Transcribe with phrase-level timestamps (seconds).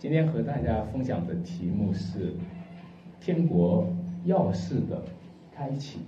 [0.00, 2.32] 今天和大家分享的题目是
[3.20, 3.84] 天国
[4.28, 5.02] 钥匙的
[5.52, 5.98] 开启。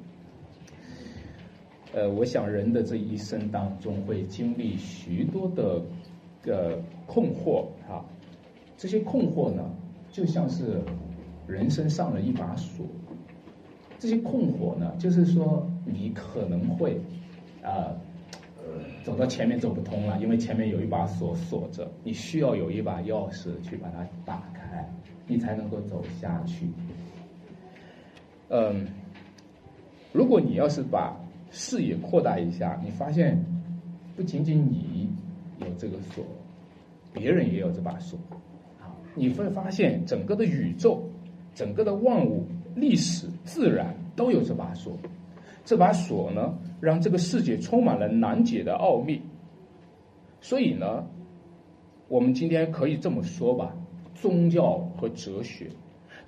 [1.93, 5.83] 呃，我想人的这一生当中会经历许多的
[6.47, 8.07] 呃困惑啊，
[8.77, 9.69] 这些困惑呢，
[10.13, 10.81] 就像是
[11.49, 12.87] 人生上了一把锁。
[13.99, 17.01] 这些困惑呢，就是说你可能会
[17.61, 17.93] 啊。
[19.03, 24.87] 走到前面走不通了，因为前面有一把锁锁着，你需要有一把钥匙去把它打开，
[25.27, 26.69] 你才能够走下去。
[28.49, 28.87] 嗯，
[30.13, 31.17] 如果你要是把
[31.51, 33.43] 视野扩大一下，你发现
[34.17, 35.09] 不仅仅你
[35.61, 36.25] 有这个锁，
[37.13, 38.19] 别人也有这把锁，
[38.81, 41.03] 啊，你会发现整个的宇宙、
[41.55, 44.97] 整个的万物、历史、自然都有这把锁。
[45.71, 49.23] 这把锁呢，让这个世界充满了难解的奥秘。
[50.41, 51.07] 所以呢，
[52.09, 53.73] 我们今天可以这么说吧：
[54.13, 55.71] 宗教和哲学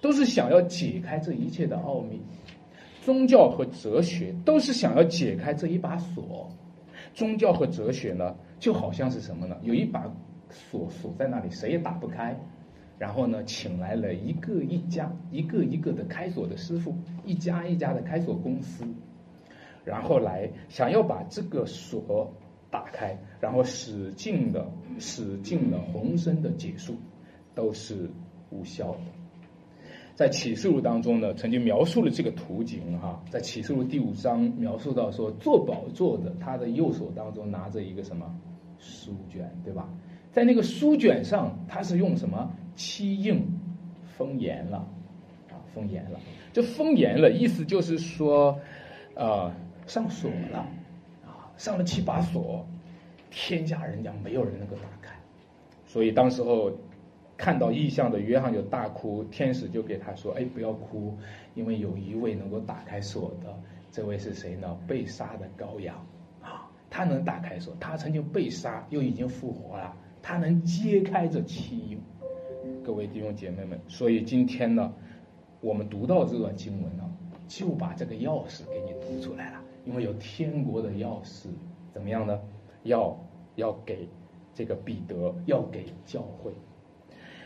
[0.00, 2.20] 都是想要解开这一切的奥秘。
[3.00, 6.48] 宗教和哲学都是想要解开这一把锁。
[7.12, 9.56] 宗教和哲学呢，就好像是什么呢？
[9.62, 10.08] 有一把
[10.50, 12.38] 锁锁在那里，谁也打不开。
[12.96, 18.84] 然后呢，请来了一个一家、一个一个的开锁的师傅，一家一家的开锁公司。
[19.84, 22.32] 然后来想要把这个锁
[22.70, 24.66] 打开，然后使劲的
[24.98, 26.96] 使劲的浑身的解数
[27.54, 28.08] 都是
[28.50, 29.00] 无效的。
[30.14, 38.32] 在启示录当中呢，曾经描述了这个图景哈，在启示录第五章描述到说，做宝座的他的右手当中拿着一个什么
[38.78, 39.88] 书卷，对吧？
[40.30, 43.42] 在那个书卷上，他是用什么漆印
[44.16, 44.78] 封严了
[45.50, 45.56] 啊？
[45.74, 46.20] 封严了，
[46.52, 48.58] 就封严了，意思就是说，
[49.14, 49.54] 啊。
[49.86, 50.58] 上锁了，
[51.24, 52.66] 啊，上了七把锁，
[53.30, 55.14] 天下人家没有人能够打开，
[55.86, 56.72] 所以当时候
[57.36, 61.16] 看到异象的约翰就大哭，天使就给他说：“哎，不要哭，
[61.54, 63.52] 因为有一位能够打开锁的，
[63.90, 64.78] 这位是谁呢？
[64.86, 65.96] 被杀的羔羊
[66.40, 71.98] 啊，他能打开锁，他曾经被杀又已经复活了，他能揭开这七。
[72.84, 74.92] 各位弟兄姐妹们，所以今天呢，
[75.60, 77.02] 我们读到这段经文呢，
[77.48, 79.61] 就把这个钥匙给你读出来了。
[79.84, 81.46] 因为有天国的钥匙，
[81.92, 82.38] 怎么样呢？
[82.84, 83.16] 要
[83.56, 84.08] 要给
[84.54, 86.52] 这个彼得，要给教会。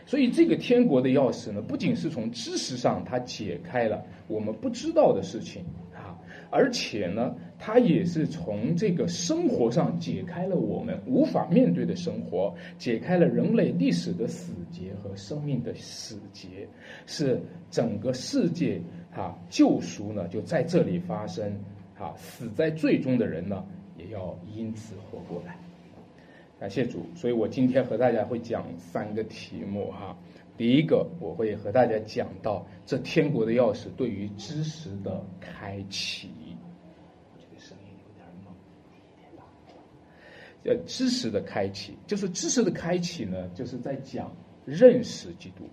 [0.05, 6.17] 所以这个天国的钥匙呢，不仅是从知识上它解开了我们不知道的事情啊，
[6.49, 16.65] 而且呢，它也是从这个生活上解开了我们无法面对的生活，解开了人类历史的死结和生命的死结，
[17.05, 18.81] 是整个世界
[19.13, 21.53] 啊救赎呢就在这里发生。
[21.99, 23.65] 啊，死在最终的人呢，
[23.97, 25.57] 也要因此活过来。
[26.59, 30.17] 感谢主，所以我今天和大家会讲三个题目哈。
[30.57, 36.31] 第一个，我会和大家讲到这天国的钥匙对于知识的开启。
[37.37, 38.53] 这个声音有点猛，
[40.63, 44.35] 呃，知识的开启，就是知识的开启呢，就是在讲
[44.65, 45.69] 认识基督。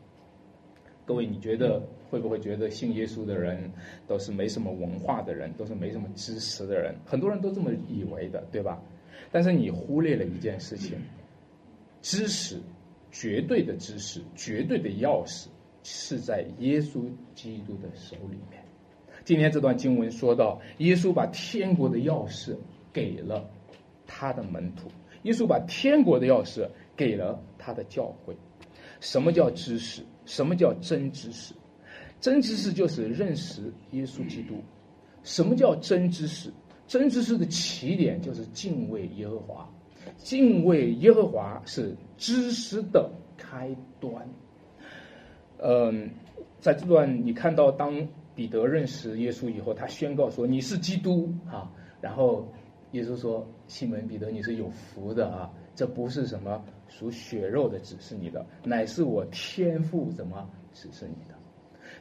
[1.07, 3.71] 各位，你觉得会不会觉得信耶稣的人
[4.07, 6.95] 都是没什么文化的人，都是没什么知识的人？
[7.05, 8.83] 很多人都这么以为的，对吧？
[9.31, 10.99] 但是你忽略了一件事情：
[12.01, 12.59] 知识，
[13.11, 15.49] 绝对的知识，绝对的钥匙
[15.83, 17.05] 是在耶稣
[17.35, 18.65] 基督的手里面。
[19.25, 22.57] 今天这段经文说到，耶稣把天国的钥匙
[22.93, 23.47] 给了
[24.07, 24.89] 他的门徒，
[25.25, 26.67] 耶稣把天国的钥匙
[26.97, 28.35] 给了他的教会。
[29.01, 30.03] 什么叫知识？
[30.25, 31.55] 什么叫真知识？
[32.21, 34.55] 真知识就是认识耶稣基督。
[35.23, 36.53] 什么叫真知识？
[36.87, 39.69] 真知识的起点就是敬畏耶和华。
[40.19, 44.29] 敬畏耶和华是知识的开端。
[45.59, 46.11] 嗯，
[46.61, 51.71] 在这段你看到，当彼得认识耶稣以后，他宣告说：“你是基督。”啊，
[52.03, 52.47] 然后
[52.93, 61.35] 耶稣说：“西门彼得，你是有福的啊，这不是什么。”属血肉的指示你的，乃是我天赋怎么指示你的？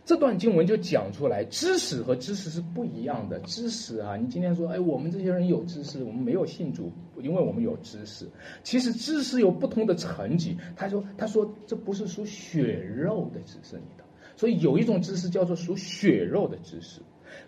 [0.05, 3.39] 这段经文就讲出来，知识和知识是不一样的。
[3.39, 8.29] 知识啊，你今天说，哎，我们这些人有知识，我们没有信主，因为我们有知识。
[8.61, 10.55] 其实知识有不同的层级。
[10.75, 14.03] 他说，他说这不是属血肉的指示你的，
[14.35, 17.01] 所以有一种知识叫做属血肉的知识，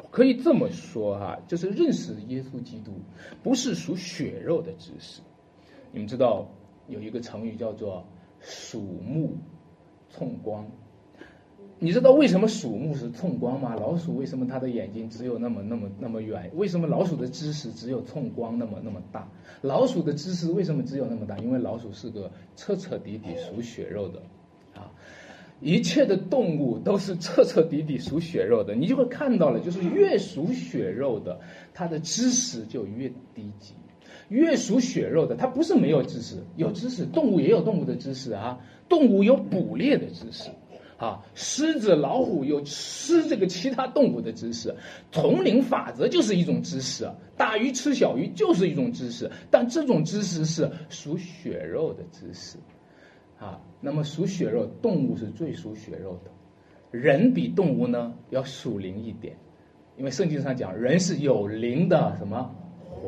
[0.09, 2.91] 可以这么说哈，就是认识耶稣基督
[3.43, 5.21] 不是属血肉的知识。
[5.95, 6.45] 你们知道？
[6.87, 8.05] 有一个成语叫做
[8.41, 9.37] “鼠目
[10.09, 10.69] 寸光”，
[11.79, 13.75] 你知道为什么鼠目是寸光吗？
[13.75, 16.51] 老鼠为什么它的眼睛只有那么那么那么远？
[16.53, 19.27] 为什么老鼠的知识只有寸光那么那么大？
[19.61, 21.37] 老鼠的知识为什么只有那么大？
[21.39, 24.21] 因为老鼠是个彻彻底底属血肉的
[24.75, 24.91] 啊，
[25.61, 31.39] 一切的动物都是彻彻底底属血肉的，你就会看到了，就是越属血肉的，
[31.73, 33.73] 它的知识就越低级；
[34.29, 40.49] 越属血肉的，它不是没有知识，有知识，动物也有动物的知识啊，动物有捕猎的知识。
[40.97, 44.73] 啊，狮子、老虎有吃这个其他动物的知识，
[45.11, 47.05] 丛林法则就是一种知识，
[47.35, 52.57] 大鱼吃小鱼就是一种知识，但这种知识是属血肉的知识，
[53.37, 59.35] 啊，那么属血肉动物是最属血肉的，人比动物呢要属灵一点，
[59.97, 62.55] 因为圣经上讲人是有灵的什么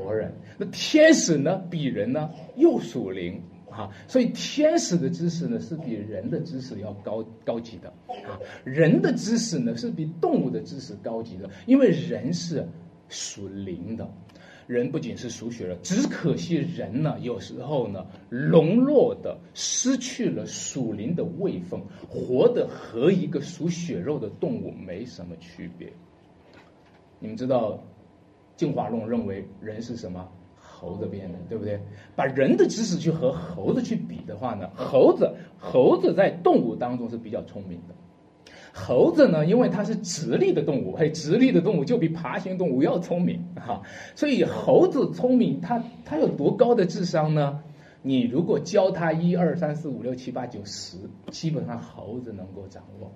[0.03, 3.41] 活人，那天使呢比人呢又属灵。
[3.69, 12.67] 啊，所以天使的知识呢是比人的知识要高高级的啊，人的知识呢是比动物的知识高级的，因为人是
[13.07, 14.09] 属灵的，
[14.65, 21.79] 人不仅是属血肉，只可惜人呢有时候呢沦落的失去了属灵的位分，
[22.09, 25.93] 活的和一个属血肉的动物没什么区别。
[27.19, 27.83] 你们知道，
[28.57, 30.27] 进化论认为人是什么？
[30.59, 31.79] 猴子变的，对不对？
[32.15, 37.95] 把人的知识去和猴子去比的话呢，猴子猴子在动物当中是比较聪明的。
[38.73, 43.81] 猴子呢，因为它是直立的动物，嘿，直立的动物就比爬行动物要聪明哈。
[44.13, 47.59] 所以猴子聪明，它它有多高的智商呢？
[48.03, 50.97] 你如果教它一二三四五六七八九十，
[51.31, 53.11] 基本上猴子能够掌握，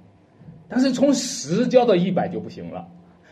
[0.68, 2.88] 但是从十教到一百就不行了。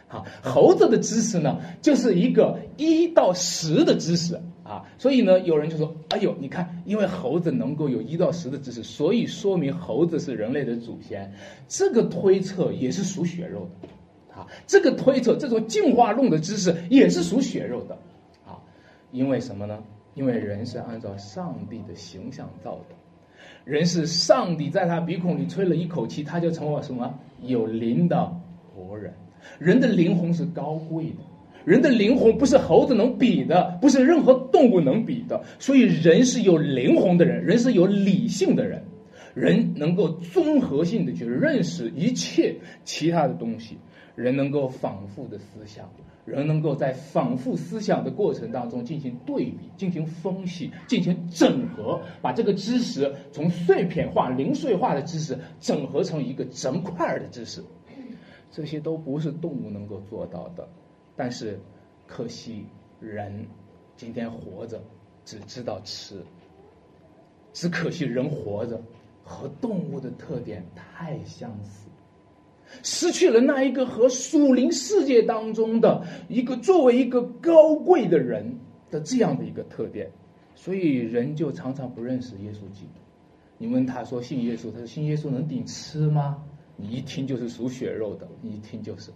[0.10, 4.34] 啊，猴子的知识呢，就是一个一到十的知识
[4.64, 11.32] 啊，所以呢，有人就说：“哎呦，你看，因为猴子能够有一到十的知识，所以说明猴子是人类的祖先。”
[11.70, 17.96] 这个推测也是属血肉的，啊，这个推测这种进化论的知识也是属血肉的，
[18.48, 18.58] 啊，
[19.12, 19.78] 因为什么呢？
[20.16, 22.96] 因为人是按照上帝的形象造的，
[23.64, 27.14] 人是上帝在他鼻孔里吹了一口气，他就成为什么
[27.44, 28.36] 有灵的
[28.74, 29.14] 活人。
[29.58, 31.18] 人的灵魂是高贵的，
[31.66, 35.44] 人的灵魂不是猴子能比的，不是任何动物能比的。
[35.60, 38.84] 所以，人是有灵魂的人，人是有理性的人，
[39.34, 43.78] 人能够综合性的去认识一切其他的东西，
[44.16, 45.90] 人能够反复的思想，
[46.26, 57.64] 人能够在反复思想的过程当中进行对比、进行分析、进行整合，把这个知识从碎片化、零碎化的知识整合成一个整块的知识。
[58.52, 60.68] 这些都不是动物能够做到的，
[61.16, 61.60] 但是
[62.08, 62.66] 可惜
[63.00, 63.46] 人
[63.96, 64.82] 今天活着
[65.24, 66.24] 只知道吃，
[67.54, 68.82] 只可惜人活着
[69.24, 71.88] 和动物的特点太相似，
[72.82, 78.58] 失去了那一个和属灵世界当中的一个作为一个高贵的人
[78.90, 80.10] 的这样的一个特点，
[80.56, 83.00] 所以人就常常不认识耶稣基督。
[83.60, 86.44] 你问他说信耶稣，他说信耶稣能顶吃吗？
[86.80, 89.12] 你一听就是属血肉的，你一听就是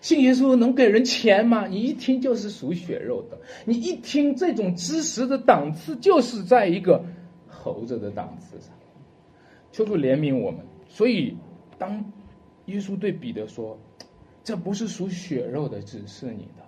[0.00, 1.66] 信耶稣能给人钱吗？
[1.66, 7.04] 你一听就是属血肉的，你一听这种知识的档次就是在一个
[7.48, 8.70] 猴子的档次上。
[9.72, 10.60] 求主怜悯我们。
[10.88, 11.36] 所以，
[11.78, 12.04] 当
[12.66, 13.78] 耶稣对彼得说
[14.44, 16.62] ：“这不是属血肉的，只是你的。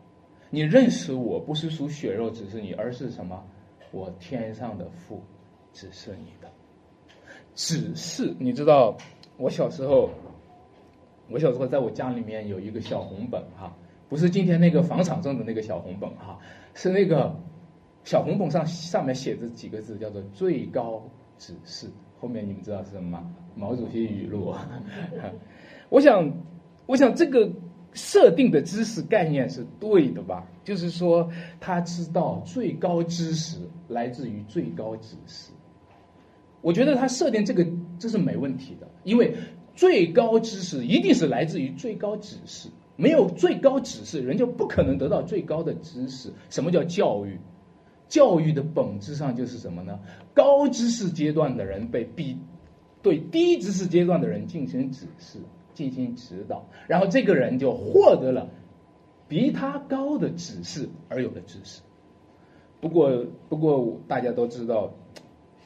[0.51, 3.45] 你认识我不是属血肉，只是你，而是什么？
[3.93, 5.23] 我天上的父，
[5.73, 6.51] 只是你的。
[7.55, 8.97] 只是你知道。”
[9.37, 10.11] 我小时候，
[11.29, 13.75] 我小时候在我家里面有一个小红本哈，
[14.09, 16.39] 不是今天那个房产证的那个小红本哈，
[16.75, 17.35] 是那个
[18.05, 21.03] 小红本上上面写着几个字，叫做最高
[21.39, 21.89] 指示。
[22.21, 23.35] 后面你们知道是什么吗？
[23.55, 24.55] 毛主席语录。
[25.91, 26.33] 我想，
[26.87, 27.51] 我想这个
[27.93, 30.47] 设定的知识概念是对的吧？
[30.65, 31.29] 就是说，
[31.61, 33.59] 他知道最高知识
[33.89, 35.51] 来自于最高指示。
[36.63, 37.67] 我觉得他设定这个
[37.99, 39.35] 这是没问题的，因为
[39.75, 46.33] 最高知识一定是来自于最高指示，没有最高指示，人就不可能得到最高的知识。
[46.51, 47.39] 什么叫教育？
[48.09, 49.99] 教育的本质上就是什么呢？
[50.35, 52.39] 高知识阶段的人被逼
[53.03, 55.39] 对低知识阶段的人进行指示、
[55.73, 58.49] 进行指导，然后这个人就获得了
[59.27, 61.81] 比他高的指示而有的知识。
[62.81, 64.93] 不过，不过大家都知道。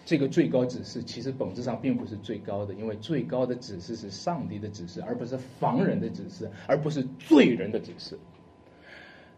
[0.09, 8.19] 这个最高指示其实本质上并不是最高的，因为最高的指示是上帝的指示，而不是凡人的指示，而不是罪人的指示。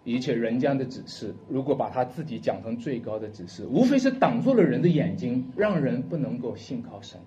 [0.05, 7.19] 一切人间的指示，如果把他自己讲成最高的指示，无非是挡住了人的眼睛，让人不能够信靠神，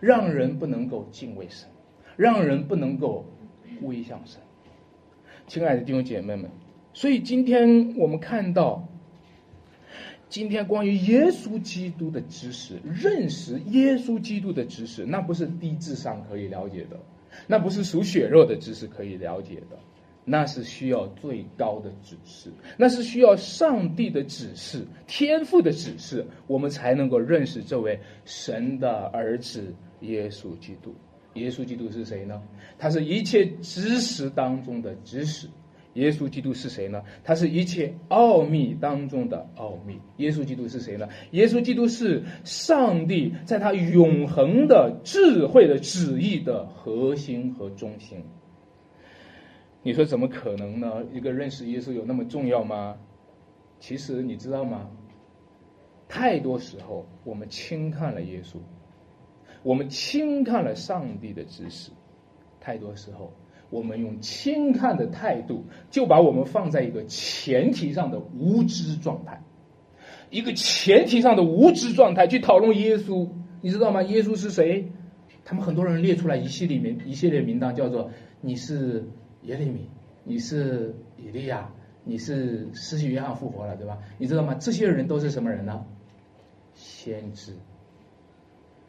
[0.00, 1.68] 让人不能够敬畏神，
[2.16, 3.26] 让人不能够
[3.82, 4.40] 归向神。
[5.46, 6.50] 亲爱的弟兄姐妹们，
[6.94, 8.88] 所以今天我们看到。
[10.30, 16.96] 今天关于耶稣基督的知识，认识耶稣基督的知识，那不是低智商可以了解的，
[17.48, 19.76] 那不是属血肉的知识可以了解的，
[20.24, 30.94] 那是需要最高的指示，那是需要上帝的指示、天赋的指示，我们才能够认识这位神的儿子耶稣基督。
[31.34, 32.40] 耶稣基督是谁呢？
[32.78, 35.48] 他是一切知识当中的知识。
[35.94, 37.02] 耶稣基督是谁呢？
[37.24, 39.98] 他是一切奥秘当中的奥秘。
[40.18, 41.08] 耶稣基督是谁呢？
[41.32, 48.22] 耶稣基督是上帝在他永恒的智慧的旨意的核心和中心。
[49.82, 51.02] 你说怎么可能呢？
[51.12, 52.96] 一个认识耶稣有那么重要吗？
[53.80, 54.90] 其实你知道吗？
[56.06, 58.58] 太多时候我们轻看了耶稣，
[59.62, 61.90] 我们轻看了上帝的知识，
[62.60, 63.32] 太多时候。
[63.70, 69.40] 我们用轻看的态度，就把我们放在一个前提上的无知状态，
[70.28, 73.28] 一个前提上的无知状态去讨论耶稣，
[73.60, 74.02] 你知道吗？
[74.02, 74.90] 耶稣是谁？
[75.44, 78.10] 他们很多人列出来一系列名一系列名单，叫做
[78.40, 79.08] 你是
[79.42, 79.88] 耶利米，
[80.24, 81.72] 你是以利亚，
[82.02, 83.98] 你是施洗约翰复活了，对吧？
[84.18, 84.54] 你知道吗？
[84.54, 85.84] 这些人都是什么人呢？
[86.74, 87.52] 先知。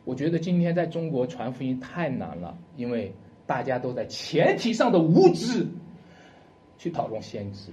[0.05, 3.13] 我觉得今天在中国传福音太难了，因为。
[3.51, 5.67] 大家都在前提上的无知
[6.77, 7.69] 去讨论先知。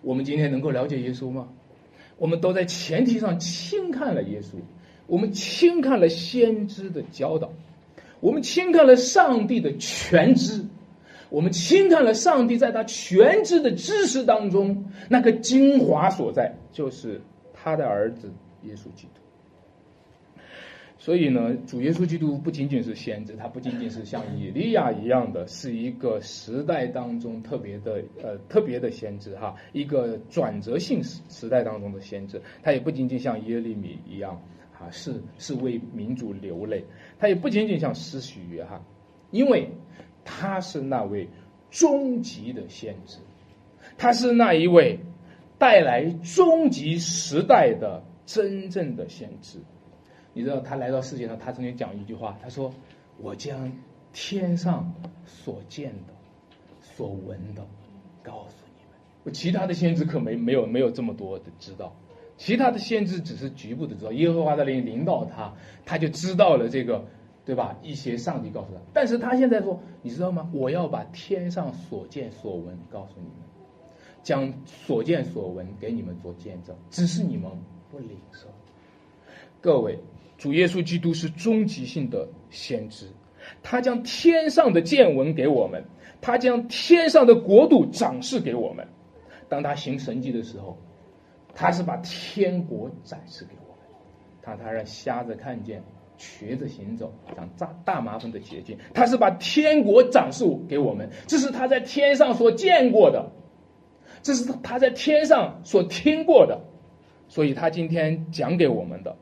[0.00, 1.46] 我们今天能够了解耶稣吗？
[2.16, 4.54] 我们都在前提上轻看了耶稣，
[5.06, 7.52] 我们轻看了先知的教导，
[8.20, 10.64] 我们轻看了上帝的全知，
[11.28, 17.20] 我们轻看了上帝在他全知的知识当中那个精华所在，就是
[17.52, 19.19] 他的儿子耶稣基督。
[21.02, 32.38] 所以呢，主耶稣基督不仅仅是先知，他不仅仅是像以利亚一样的，是一个时代当中特别的呃特别的先知哈，一个转折性时时代当中的先知。
[32.62, 34.42] 他也不仅仅像耶利米一样
[34.78, 36.84] 啊，是是为民主流泪。
[37.18, 38.84] 他也不仅仅像施许约翰，
[39.30, 39.70] 因为
[40.22, 41.26] 他是那位
[41.70, 43.16] 终极的先知，
[43.96, 44.98] 他是那一位
[45.56, 49.58] 带来终极时代的真正的先知。
[50.40, 52.72] 你知道他来到世界上，他曾经讲一句话，他说
[53.20, 53.70] ：“我将
[54.10, 54.90] 天上
[55.26, 56.14] 所见的、
[56.80, 57.62] 所闻的
[58.22, 61.94] 告诉你们。”我其他的先知可没没有没有这么多的知道，
[62.38, 64.12] 其他的先知只是局部的知道。
[64.12, 65.52] 耶和华的灵领导他，
[65.84, 67.04] 他就知道了这个，
[67.44, 67.76] 对吧？
[67.82, 70.48] 一些上帝告诉他，但是他现在说，你知道吗？
[70.54, 73.46] 我要把天上所见所闻告诉你们，
[74.22, 77.50] 将所见所闻给你们做见证，只是你们
[77.90, 78.48] 不领受。
[79.60, 79.98] 各位。
[80.40, 83.06] 主耶稣基督是终极性的先知，
[83.62, 85.84] 他将天上的见闻给我们，
[86.22, 88.88] 他将天上的国度展示给我们。
[89.50, 90.78] 当他行神迹的时候，
[91.54, 93.86] 他是把天国展示给我们。
[94.40, 95.84] 他他让瞎子看见，
[96.16, 98.78] 瘸子行走，长大大麻风的捷径。
[98.94, 103.30] 他是把天国展示给我们，这是他在天上所见过的，
[104.22, 106.58] 这是他在天上所听过的，
[107.28, 109.14] 所以他今天讲给我们的。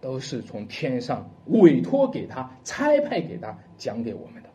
[0.00, 4.48] 都是从天上委托给他、差派给他讲给我们的。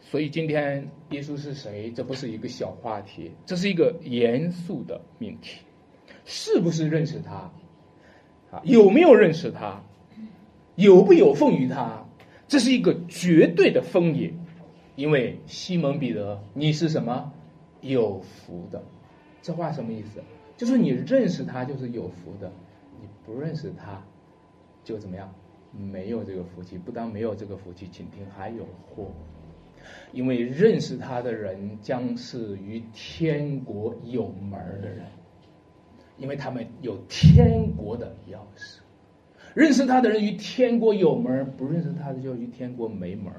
[0.00, 1.90] 所以今天耶稣是谁？
[1.90, 5.60] 这不是一个小话题，这是一个严肃的命题。
[6.24, 7.50] 是不是认识他？
[8.50, 9.82] 啊，有没有认识他？
[10.74, 12.04] 有不有奉于他？
[12.48, 14.32] 这是一个绝对的分野。
[14.94, 17.32] 因为西蒙彼得，你是什么？
[17.80, 18.82] 有福的。
[19.42, 20.22] 这话什么意思？
[20.56, 22.50] 就是你认识他，就是有福的。
[23.26, 24.00] 不认识他，
[24.84, 25.34] 就怎么样？
[25.72, 26.78] 没有这个福气。
[26.78, 29.10] 不但没有这个福气，请听还有祸。
[30.12, 35.04] 因为认识他的人将是与天国有门的人，
[36.16, 38.78] 因为他们有天国的钥匙。
[39.54, 43.32] 认识他的人与天国有门，不认识他的就与天国没门。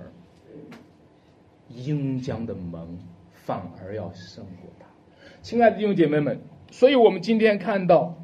[1.70, 3.00] 应将的门
[3.32, 4.86] 反而要胜过他。
[5.42, 6.42] 亲爱的弟兄姐妹们，
[6.72, 8.16] 所以我们今天看到。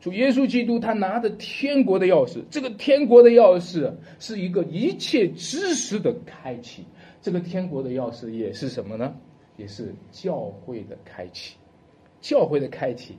[0.00, 2.42] 主耶稣基督，他拿着天国的钥匙。
[2.50, 6.84] 这个天国的钥匙是一个一切知识的开启。
[7.20, 9.12] 这个天国的钥匙也是什么呢？
[9.56, 11.56] 也是教会的开启。
[12.20, 13.16] 教会的开启，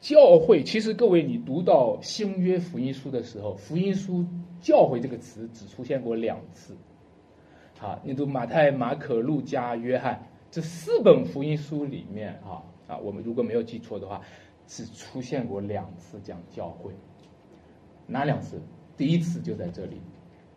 [0.00, 4.24] 教会其实各位，你读到新约福音书的时候，福音书
[4.60, 6.76] “教会”这个词只出现过两次。
[7.78, 14.20] 好，你读马太、马可、路加、约翰这四本福音书里面，啊啊，我们如果没有记错的话。
[14.70, 16.92] 只出现过两次讲教会，
[18.06, 18.62] 哪两次？
[18.96, 20.00] 第一次就在这里，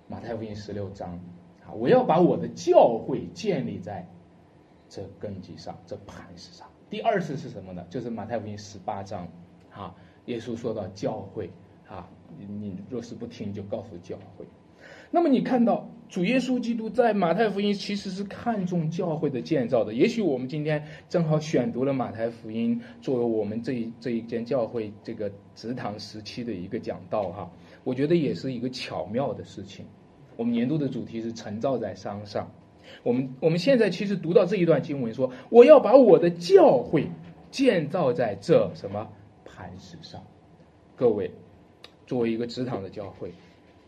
[0.07, 1.19] 马太福音十六章，
[1.65, 4.07] 啊，我要把我的教会建立在
[4.87, 6.69] 这根基上，这磐石上。
[6.91, 7.83] 第二次是什么呢？
[7.89, 9.27] 就是马太福音十八章，
[9.71, 11.49] 啊，耶稣说到教会，
[11.89, 14.45] 啊，你你若是不听，就告诉教会。
[15.09, 19.95] 那么你看到主耶稣基督在马太福音其实是看重教会的建造的。
[19.95, 27.51] 也许我们今天正好选读了马太福音，作为我们这一这一间教会这个职堂时期的一个讲道哈，
[27.83, 29.87] 我觉得也是一个巧妙的事情。
[30.37, 32.47] 我们年度的主题是陈造在山上。
[33.01, 37.09] 我们我们现在其实读到这一段经文说，我要把我的教会
[37.49, 39.09] 建造在这什么
[39.43, 40.21] 磐石上。
[40.95, 41.31] 各位，
[42.05, 43.33] 作为一个职堂的教会。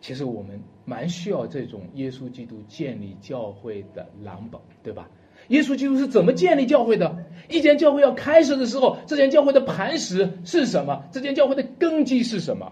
[0.05, 5.09] 其实我们蛮需要这种耶稣基督建立教会的蓝本，对吧？
[5.47, 7.25] 耶稣基督是怎么建立教会的？
[7.49, 11.03] 一间教会要开始的时候，这间教会的磐石是什么？
[11.11, 12.71] 这间教会的根基是什么？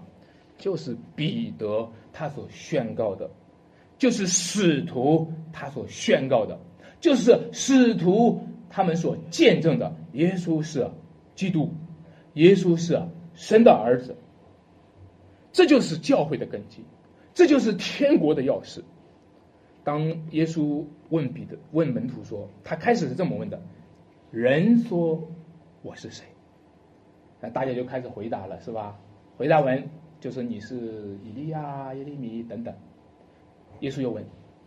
[0.60, 3.28] 就是彼得他所宣告的，
[3.98, 6.60] 就是使徒他所宣告的，
[7.02, 10.88] 就是使徒他们所见证的，耶稣是
[11.34, 11.74] 基督，
[12.36, 13.02] 耶稣是
[13.34, 14.16] 神的儿子，
[15.52, 16.84] 这就是教会的根基。
[17.34, 18.82] 这就是天国的钥匙。
[19.84, 23.62] 当耶稣问彼得、问门徒说，他开始是这么问的
[24.32, 25.28] ：“人说
[25.82, 26.25] 我是谁？”
[27.42, 28.98] 那大家就开始回答了，是吧？
[29.36, 29.90] 回答完
[30.22, 32.74] 就是你是以利亚、耶利米等等。
[33.82, 34.24] 耶稣又问：“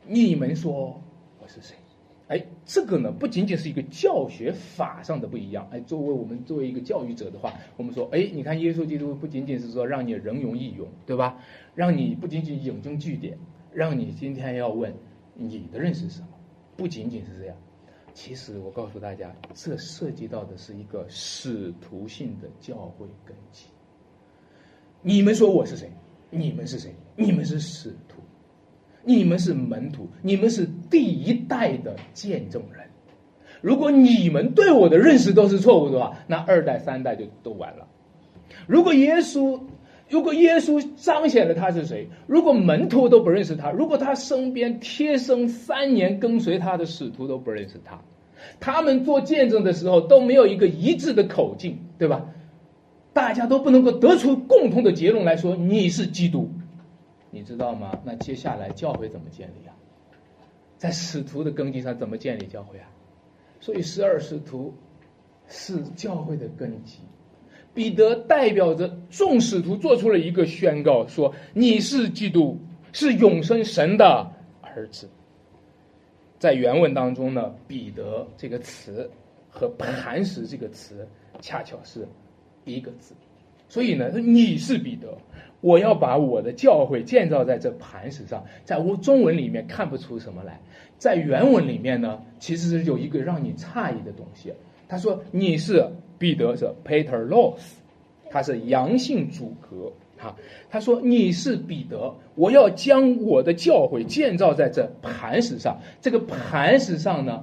[0.06, 1.00] 你们说
[1.40, 1.76] 我是谁？”
[2.28, 5.68] 哎，这个呢，不仅仅是一个教学法上的不一样。
[5.70, 11.38] 哎，作为我们作为一个教育者的话，我们说，哎，你看耶稣基督不仅仅是说让你人容易用，对吧？
[11.76, 13.38] 让你不仅仅引经据典，
[13.72, 14.92] 让你今天要问
[15.34, 16.28] 你的认识是什么，
[16.76, 17.56] 不仅仅是这样。
[18.12, 23.66] 其实我告诉大家，这涉及到的是一个使徒性的教会根基。
[25.00, 25.92] 你们说我是谁？
[26.30, 26.92] 你们是谁？
[27.14, 28.20] 你们是使徒。
[29.04, 32.86] 你们是门徒，你们是第一代的见证人。
[33.62, 37.86] 如果你们对我的认识都是错误的话，那二代、三代就都完了。
[38.66, 39.60] 如果耶稣，
[40.08, 48.00] 如果耶稣彰显了他是谁，如果门徒都不认识他，如果他身边贴身三年跟随他的使徒都不认识他，
[48.60, 52.26] 他们做见证的时候都没有一个一致的口径，对吧？
[53.12, 56.50] 大家都不能够得出共同的结论来说你是基督。
[57.30, 57.98] 你知道吗？
[58.04, 59.75] 那接下来教会怎么建立啊？
[60.76, 62.88] 在使徒的根基上怎么建立教会啊？
[63.60, 64.74] 所以十二使徒
[65.48, 66.98] 是教会的根基。
[67.74, 72.58] 彼得代表着众使徒做出了一个宣告，说：“你是基督，
[72.92, 74.30] 是永生神的
[74.62, 75.08] 儿子。”
[76.38, 79.10] 在原文当中呢，“彼得”这个词
[79.50, 81.06] 和“磐石”这个词
[81.40, 82.06] 恰巧是
[82.64, 83.14] 一个字，
[83.68, 85.08] 所以呢，你是彼得。
[85.62, 90.60] 我要把我的教会建造在这磐石上，在我中文里面看不出什么来，
[90.98, 94.52] 在原文里面呢，其实是有一个让你诧异的东西。
[94.86, 95.84] 他说：“你是
[96.18, 97.58] 彼得，是 Peter Los，
[98.30, 99.90] 他是阳性主格。
[100.18, 100.36] 哈，
[100.70, 105.80] 他说你是彼得，我要将我的教会建造在这磐石上。
[106.00, 107.42] 这个磐石上呢，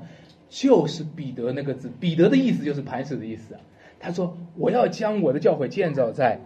[0.50, 3.56] 就是彼得那个字，彼得的意思就是磐石的意思。
[4.04, 6.42] 他说我要将我的教会建造在。”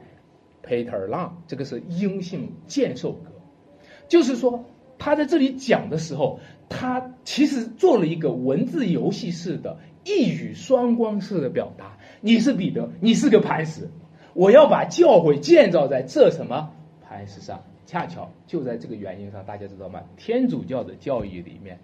[0.68, 3.32] Peter Long，这个是英性渐受格，
[4.10, 4.66] 就是说
[4.98, 11.98] 他在这里讲的时候，他其实做了一个文字游戏式的、一语双关式的表达。
[12.20, 13.90] 你是彼得，你是个磐石，
[14.34, 17.64] 我要把教会建造在这什么磐石上？
[17.86, 20.02] 恰巧就在这个原因上，大家知道吗？
[20.18, 21.80] 天主教的教义里面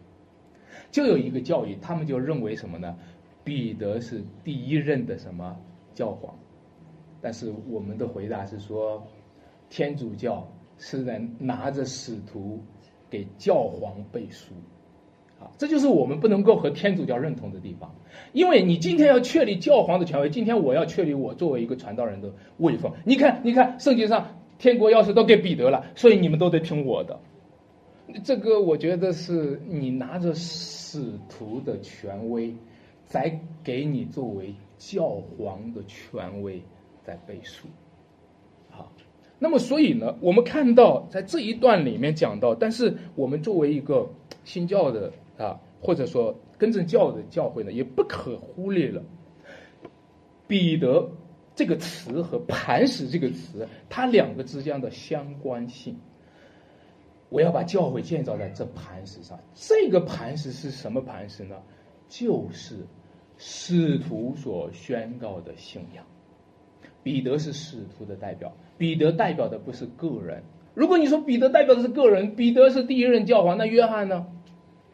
[0.92, 2.98] 就有一个教义，他们就认为什么呢？
[3.44, 5.58] 彼得是第一任的什么
[5.94, 6.34] 教皇？
[7.22, 9.06] 但是我们的回答是说，
[9.70, 12.60] 天主教是在拿着使徒
[13.10, 14.54] 给教皇背书，
[15.40, 17.94] 啊，这就是我们不能够和天主教认同的地方。
[18.34, 22.92] 因为你今天要确立教皇的权威，今天我要确立我作为一个传道人的位分。
[23.06, 27.20] 你看，你看，圣经上天国钥匙都给彼得了，所以你们都得听我的。
[28.24, 32.54] 这个我觉得是你拿着使徒的权威，
[33.14, 36.60] 再给你作为教皇的权威。
[37.06, 37.68] 在背书，
[38.70, 38.90] 好，
[39.38, 44.10] 那么所以呢，我们看到在这一段里面讲到，但是我们作为一个
[44.46, 49.04] 新教的啊，或者说根正教的教会呢，也不可忽略了
[50.48, 51.12] 彼得
[51.54, 55.94] 这个词和磐石这个词，它两个之间的相关性。
[57.28, 61.58] 我要把教会建造在这磐石上，这个磐石是什么磐石呢？
[62.08, 62.78] 就是
[63.46, 66.06] 使徒所宣告的信仰。
[67.04, 70.44] 彼得是使徒的代表，彼得代表的不是个人。
[70.74, 74.28] 如果你说彼得代表的是个人，彼得是第一任教皇，那约翰呢？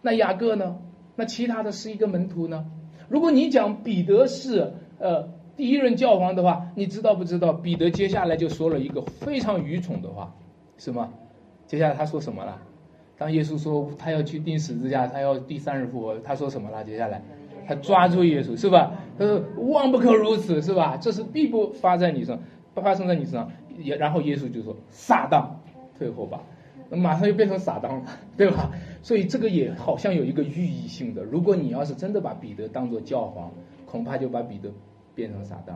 [0.02, 0.80] 那雅各呢？
[1.16, 2.66] 那其他的十一个门徒呢？
[3.08, 7.54] 如果你讲彼得是呃第一任教皇的话，你知道不知道？
[7.54, 10.36] 彼得接下来就说了一个非常愚蠢的话，
[10.80, 11.14] 什么？
[11.68, 12.60] 接下来他说什么了？
[13.16, 16.84] 当耶稣说他要去钉十字架，他要第三日复活，他说什么了？
[16.84, 17.22] 接下来
[17.70, 18.92] 他抓住耶稣，是吧？
[19.20, 20.98] 他说万不可如此，是吧？
[20.98, 22.40] 这是必不发在你身上，
[22.74, 23.48] 不发生在你身上。
[23.78, 25.46] 也然后耶稣就说撒旦
[25.98, 26.42] 退后吧，
[26.90, 28.04] 马上就变成撒旦了，
[28.36, 28.72] 对吧？
[29.04, 31.24] 所以这个也好像有一个寓意性的。
[31.24, 33.52] 如果你要是真的把彼得当做教皇，
[33.86, 34.72] 恐怕就把彼得
[35.14, 35.74] 变成撒旦。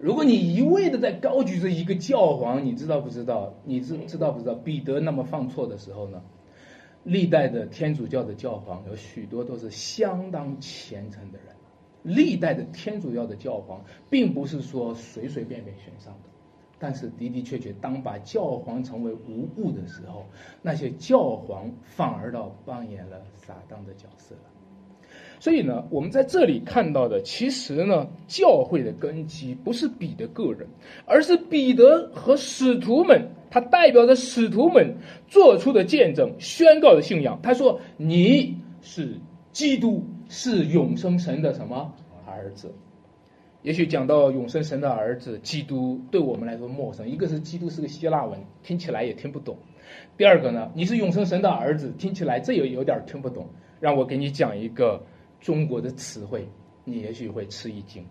[0.00, 3.54] 如果你一味的在高举着一个教皇，你知道不知道？
[3.64, 4.54] 你知知道不知道？
[4.54, 6.20] 彼得那么犯错的时候呢？
[7.04, 11.54] 历代的天主教的教皇有许多都是相当虔诚的人。
[12.02, 16.28] 历代的天主教的教皇并不是说随随便便选上的，
[16.78, 20.26] 但是的的确确，当把教皇成为无物的时候，
[20.62, 24.51] 那些教皇反而倒扮演了撒旦的角色了。
[25.42, 30.68] 所以呢，我们在这里看到的，其实呢，教会的根基不是彼得个人，
[31.04, 34.94] 而是彼得和使徒们，他代表着使徒们
[35.26, 37.40] 做出的见证、宣告的信仰。
[37.42, 39.18] 他说：“你是
[39.50, 41.92] 基督，是永生神的什么
[42.24, 42.72] 儿子？”
[43.62, 47.08] 也许讲到永生神的儿子基督，对我们来说陌生。
[47.08, 49.56] 一个是基督是个希腊文，听起来也听不懂；
[50.16, 53.48] 第二个呢，你是永生神的儿子，听起来这也有点听不懂。
[53.80, 55.02] 让我给你讲一个。
[55.42, 56.48] 中国的词汇，
[56.84, 58.06] 你也许会吃一惊。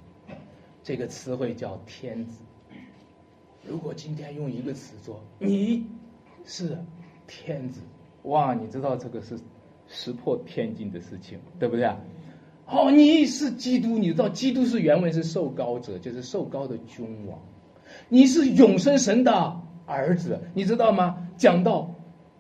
[0.84, 2.44] 这个词汇叫“天子”。
[3.66, 5.88] 如果今天用一个词做“你
[6.44, 6.78] 是
[7.28, 7.82] 天子”，
[8.24, 9.40] 哇，你知道这个是
[9.88, 11.86] 石破天惊的事情，对不对？
[12.68, 17.40] 哦，你是基督，你知道基督是原文是受高者，就是受高的君王。
[18.10, 21.30] 你是永生神的儿子，你知道吗？
[21.38, 21.94] 讲到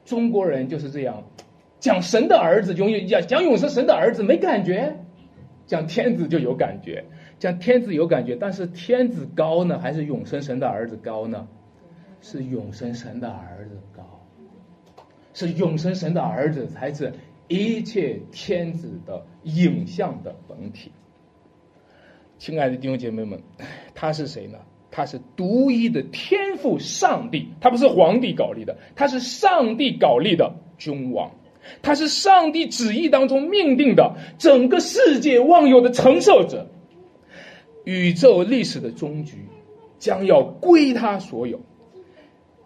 [0.03, 1.23] 中国人就是这样。
[1.81, 4.95] 讲神的儿子，永远讲讲永生神的儿子没感觉，
[5.65, 7.03] 讲天子就有感觉，
[7.39, 11.47] 讲天子有感觉，但是天子高呢，还是永生神的儿子高呢？
[12.21, 14.21] 是永生神的儿子高，
[15.33, 17.13] 是永生神的儿子才是
[17.47, 20.91] 一切天子的影像的本体。
[22.37, 23.41] 亲爱的弟兄姐妹们，
[23.95, 24.59] 他是谁呢？
[24.91, 31.31] 他是独一的天赋上帝，他不是皇帝搞立的，他是上帝搞立的君王。
[31.81, 36.67] 他是上帝旨意当中命定的整个世界万有的承受者，
[37.85, 39.45] 宇宙历史的终局
[39.99, 41.59] 将要归他所有，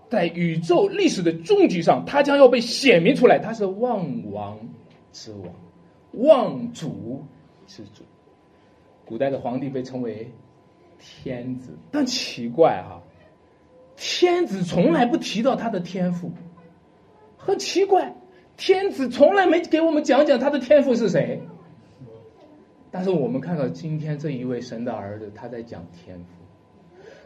[0.10, 4.58] 在宇宙历史的终局上，他将要被显明出来，他是万王
[5.12, 7.24] 之王，万主
[7.68, 8.04] 之主。
[9.06, 10.32] 古代的皇帝被称为
[10.98, 13.02] 天子，但奇怪哈，
[13.96, 16.32] 天子从来不提到他的天赋，
[17.38, 18.16] 很奇怪。
[18.58, 21.42] 天子从来没给我们讲讲他的天赋是谁，
[22.90, 26.26] 但是我们看到今天这一位神的儿子，他在讲天赋。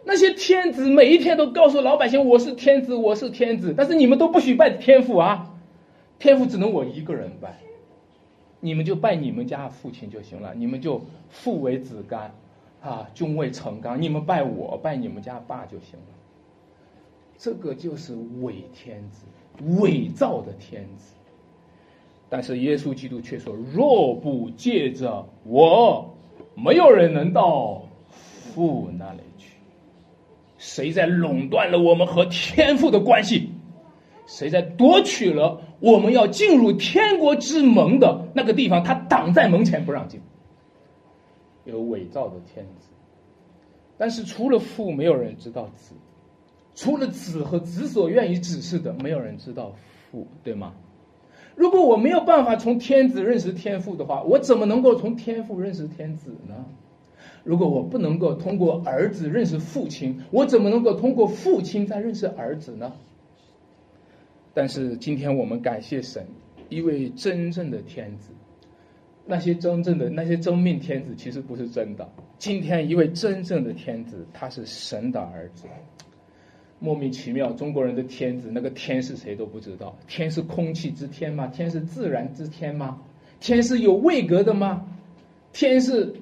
[0.03, 5.53] 那些天子每一天都告诉老百姓：“我是天子，我是天子。”但是你们都不许拜天父啊，
[6.17, 7.59] 天父只能我一个人拜，
[8.59, 12.33] 你们就拜你们家父亲就行了，你们就父为子干，
[12.81, 16.05] 啊，君为臣纲，你们拜我，拜你们家爸就行了。
[17.37, 19.25] 这个就是伪天子，
[19.79, 21.13] 伪造的天子。
[22.29, 26.15] 但是耶稣基督却说：“若不借着我，
[26.53, 27.81] 没有人能到
[28.21, 29.53] 父那里去。
[30.59, 33.49] 谁在垄断了我们和天父的关系？
[34.27, 38.83] 谁在夺取了我们要进入天国之门的那个地方？
[38.83, 40.21] 他挡在门前不让进。
[41.65, 42.89] 有伪造的天子，
[43.97, 45.95] 但是除了父，没有人知道子；
[46.75, 49.73] 除了子和子所愿意指示的，没有人知道
[50.11, 50.73] 父，对吗？”
[51.60, 56.56] 如果我没有办法从天子认识天父的话，我怎么能够从天父认识天子呢？
[57.43, 62.93] 如果我不能够通过儿子认识父亲，我怎么能够通过父亲再认识儿子呢？
[64.54, 66.26] 但是今天我们感谢神，
[66.69, 68.32] 一位真正的天子，
[69.26, 72.08] 那些真正的那些真命天子其实不是真的。
[72.38, 75.65] 今天一位真正的天子，他是神的儿子。
[76.79, 79.97] 莫名其妙，中国人的天子，那个天是谁都不知道。
[80.07, 81.47] 天是空气之天吗？
[81.47, 83.01] 天是自然之天吗？
[83.41, 84.87] 天是有位格的吗？
[85.51, 86.15] 天是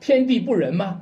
[0.00, 1.00] 天地不仁吗？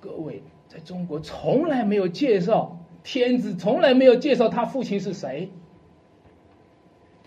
[0.00, 5.50] 各位，在中国从来没有介绍天子，从来没有介绍他父亲是谁。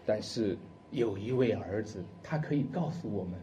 [0.06, 0.58] 但是
[0.92, 3.34] 有一位儿子，他可以告诉我们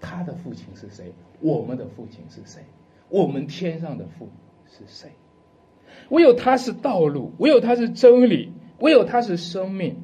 [0.00, 2.62] 他的父亲是谁，我们的父亲是谁，
[3.08, 4.28] 我们天上的父
[4.66, 5.10] 是谁。
[6.10, 10.02] 唯有他是道路，唯有他是真理，唯有他是生命。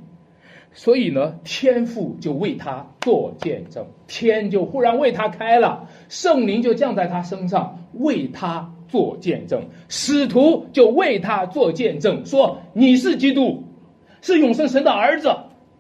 [0.72, 13.64] 所以呢，天父就为他做见证，天就忽然为他开了，圣灵就降在他身上为他做见证，使徒就为他做见证，说你是基督，
[14.20, 15.34] 是永生神的儿子，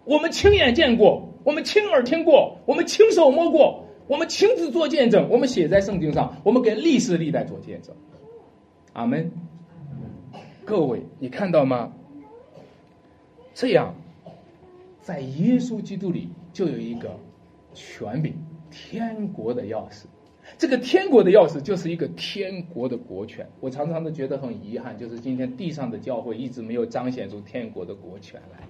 [0.04, 7.94] 我们亲眼见过，我们亲耳听过，我们亲手摸过，我们亲自做见证，我们写在圣经上，我们给历史历代做见证。
[8.92, 9.30] 阿门。
[10.64, 11.92] 各位，你看到吗？
[13.54, 13.94] 这样。
[15.02, 17.18] 在耶稣基督里就有一个
[17.74, 18.34] 权柄，
[18.70, 20.04] 天国的钥匙。
[20.58, 23.48] 这个天国的钥匙就是一个天国的国权。
[23.60, 28.68] 我常常都觉得很遗憾，就是今天地上的教会一直没有彰显出天国的国权来。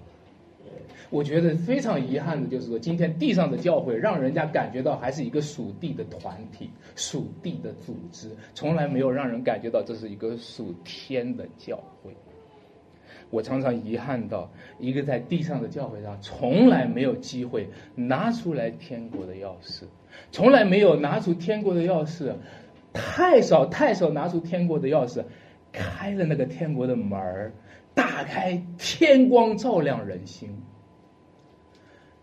[1.11, 12.15] 我觉得非常遗憾的就是说，今天地上的教会让人家感觉到还是一个属地的团体、属地的组织，从来没有让人感觉到这是一个属天的教会。
[13.31, 14.51] 我常常遗憾到，
[14.81, 19.85] 一个在地上的教会上，从来没有机会拿出来天国的钥匙，
[20.33, 22.33] 从来没有拿出天国的钥匙，
[22.93, 25.23] 太少太少拿出天国的钥匙，
[25.71, 27.53] 开了那个天国的门儿，
[27.95, 30.51] 打开天光照亮人心，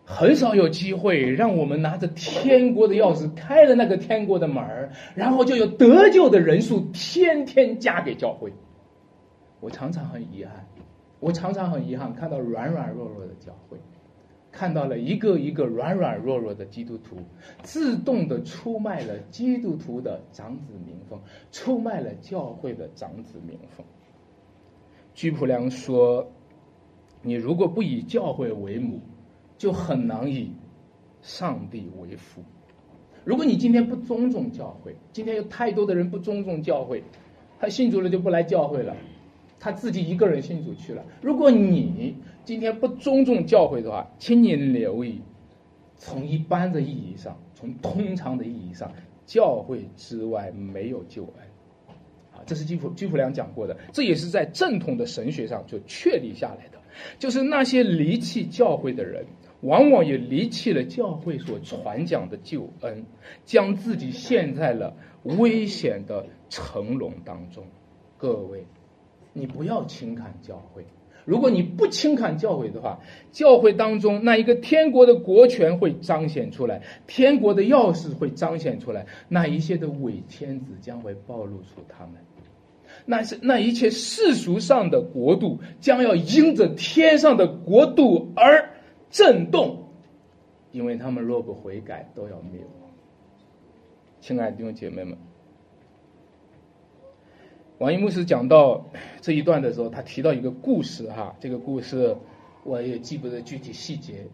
[0.09, 8.53] 很少有机会让我们拿着天国的钥匙开了那个天国的门儿，然后就有得救的人数天天加给教会，
[9.59, 10.65] 我常常很遗憾。
[11.19, 13.77] 我常常很遗憾看到软软弱弱的教会，
[14.49, 17.17] 看到了一个一个软软弱弱的基督徒，
[17.63, 21.19] 自动的出卖了基督徒的长子名分，
[21.51, 23.85] 出卖了教会的长子名分。
[25.13, 26.31] 居普良说
[27.21, 29.01] ：“你如果不以教会为母，
[29.57, 30.51] 就很难以
[31.21, 32.43] 上帝为父。
[33.23, 37.03] 如果你今天不尊重教会，今天有太多的人不尊重教会，
[37.59, 38.95] 他信主了就不来教会了。”
[39.59, 41.03] 他自己一个人信主去了。
[41.19, 42.15] 如果你
[42.45, 45.19] 今天不尊重教会的话，请你留意，
[45.95, 48.93] 从一般的意义上，从通常的意义上，
[49.25, 51.33] 教会之外没有救恩。
[52.35, 56.77] 啊，这是基普基普良讲过的，这也是在正统的神学上就确立下来的。
[57.17, 59.25] 就是那些离弃教会的人，
[59.61, 63.05] 往往也离弃了教会所传讲的救恩，
[63.45, 67.63] 将自己陷在了危险的沉沦当中。
[68.17, 68.65] 各位。
[69.33, 70.83] 你不要轻看教会，
[71.23, 72.99] 如果你不轻看教会的话，
[73.31, 82.13] 教会当中那一个天国的国权会彰显出来，天国的钥匙会彰显出来，那一切的伪天子将会暴露出他们，
[83.05, 88.71] 那是那一切世俗上的国度将要因着天上的国度而
[89.09, 89.85] 震动，
[90.71, 92.89] 因为他们若不悔改，都要灭亡。
[94.19, 95.17] 亲爱的弟兄姐妹们。
[97.79, 98.83] 王一牧师讲到
[99.21, 102.17] 这一段的时候，他提到一个故事哈，这个故事
[102.63, 104.25] 我也记不得具体细节，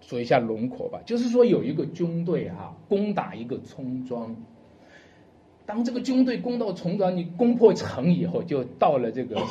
[0.00, 1.02] 说一下轮廓吧。
[1.04, 4.36] 就是说有一个军队哈，攻打一个村庄，
[5.66, 9.42] 当这个军队攻到村庄，你攻破城以后，就到了这个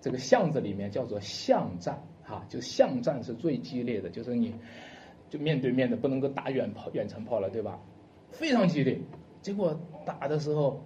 [0.00, 2.02] 这个巷子里面，叫做巷战
[2.34, 4.54] 哈，就巷战是最激烈的，就是你
[5.30, 7.78] 就面对面的，不能够打远炮远程炮了，对吧？
[8.30, 8.98] 非常激烈。
[9.42, 10.82] 结果打的时候。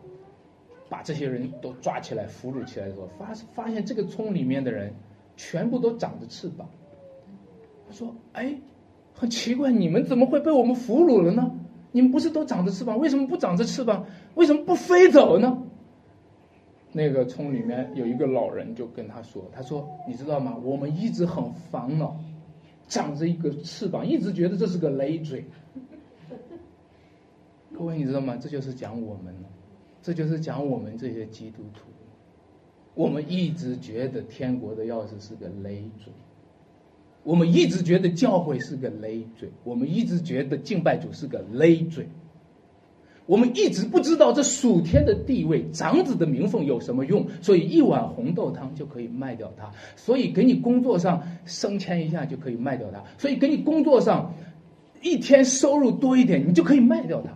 [0.91, 4.91] 把这些人都抓起来俘虏起来的时候，发发现这个村里面的人
[5.37, 6.67] 全部都长着翅膀。
[7.87, 8.59] 他说：“哎，
[9.13, 11.55] 很奇怪，你们怎么会被我们俘虏了呢？
[11.93, 14.07] 你们不是都长着翅膀，为什么不长着翅膀？
[14.35, 15.63] 为什么不飞走呢？”
[16.92, 20.57] 那个村里面有一个老人就跟他说：“他说，你知道吗？
[20.62, 22.18] 我们一直很烦恼，
[22.88, 25.44] 长着一个翅膀，一直觉得这是个累赘。
[27.77, 28.37] 各位，你知道吗？
[28.37, 29.35] 这就是讲我们。”
[30.01, 31.83] 这就是讲我们这些基督徒，
[32.94, 36.11] 我们一直觉得天国的钥匙是个累赘，
[37.24, 42.09] 我们一直觉得教会是个累赘，我们一直觉得敬拜主是个累赘，
[43.29, 54.33] 我们一直不知道这属天的地位、长子的名分有什么用，所以一碗红豆汤就可以卖掉它，所以给你工作上升迁一下就可以卖掉它，所以给你工作上
[55.03, 57.31] 一天收入多一点，你就可以卖掉它。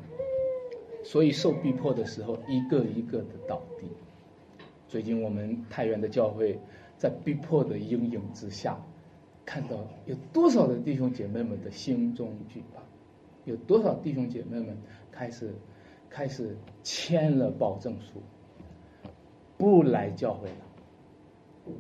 [1.05, 3.87] 所以受逼迫的时候，一个一个的倒地。
[4.89, 6.59] 最近我们太原的教会，
[6.97, 8.83] 在逼迫的阴影之下，
[9.45, 9.77] 看到
[10.07, 12.81] 有多少的弟兄姐妹们的心中惧怕，
[13.45, 14.75] 有多少弟兄姐妹们
[15.11, 15.55] 开始
[16.13, 18.21] 开始签了保证书，
[19.57, 20.57] 不来教会了。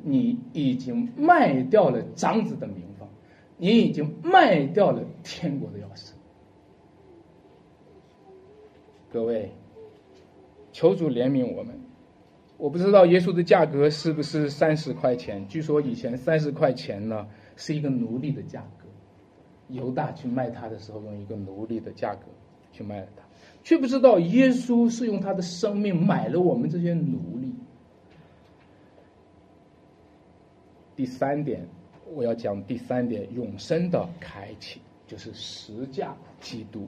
[0.02, 3.06] 你已经卖掉了长子的名分，
[3.58, 6.12] 你已经卖掉了天国的钥匙。
[9.12, 9.52] 各位，
[10.72, 11.78] 求主怜悯我们。
[12.56, 15.46] 我不知道耶稣的价格是不是三十块钱？
[15.48, 18.86] 据说以前三十块钱呢是一个奴隶的价格。
[19.68, 22.22] 犹大去卖他的时候，用一个奴隶的价格
[22.70, 23.21] 去卖了他，
[23.64, 27.52] 却不知道耶稣是用他的生命买了我们这些奴隶。
[30.94, 31.66] 第三点，
[32.14, 36.86] 我要讲第三点，永生的开启就是实价基督。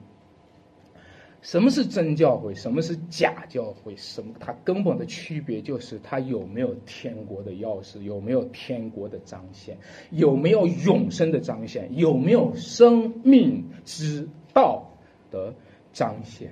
[1.40, 2.54] 什么是真教会？
[2.54, 3.94] 什么是假教会？
[3.96, 4.32] 什么？
[4.40, 9.76] 它根本的区别就是它有没有天国的钥匙，有没有天国的彰显，
[10.10, 14.90] 有没有永生的彰显，有没有生命之道
[15.30, 15.54] 的
[15.92, 16.50] 彰显。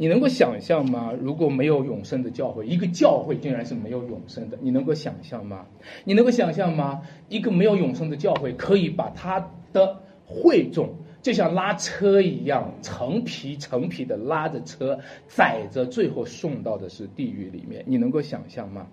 [0.00, 1.12] 你能够想象吗？
[1.20, 5.66] 如果没有永生的教会，一个教会竟然是没有永生的，你能够想象吗？
[6.04, 7.02] 你能够想象吗？
[7.28, 10.94] 一个没有永生的教会可以把他的会众。
[11.20, 17.84] 就像拉车一样，成批成批的拉着车，载着，最后送到的是地狱里面。
[17.86, 18.86] 你能够想象吗？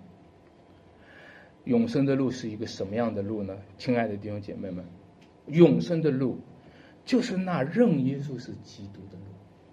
[1.64, 3.56] 永生的路是一个什么样的路呢？
[3.78, 4.84] 亲爱的弟兄姐妹们，
[5.46, 6.38] 永生的路
[7.06, 9.27] 就是那认耶稣是基督的路，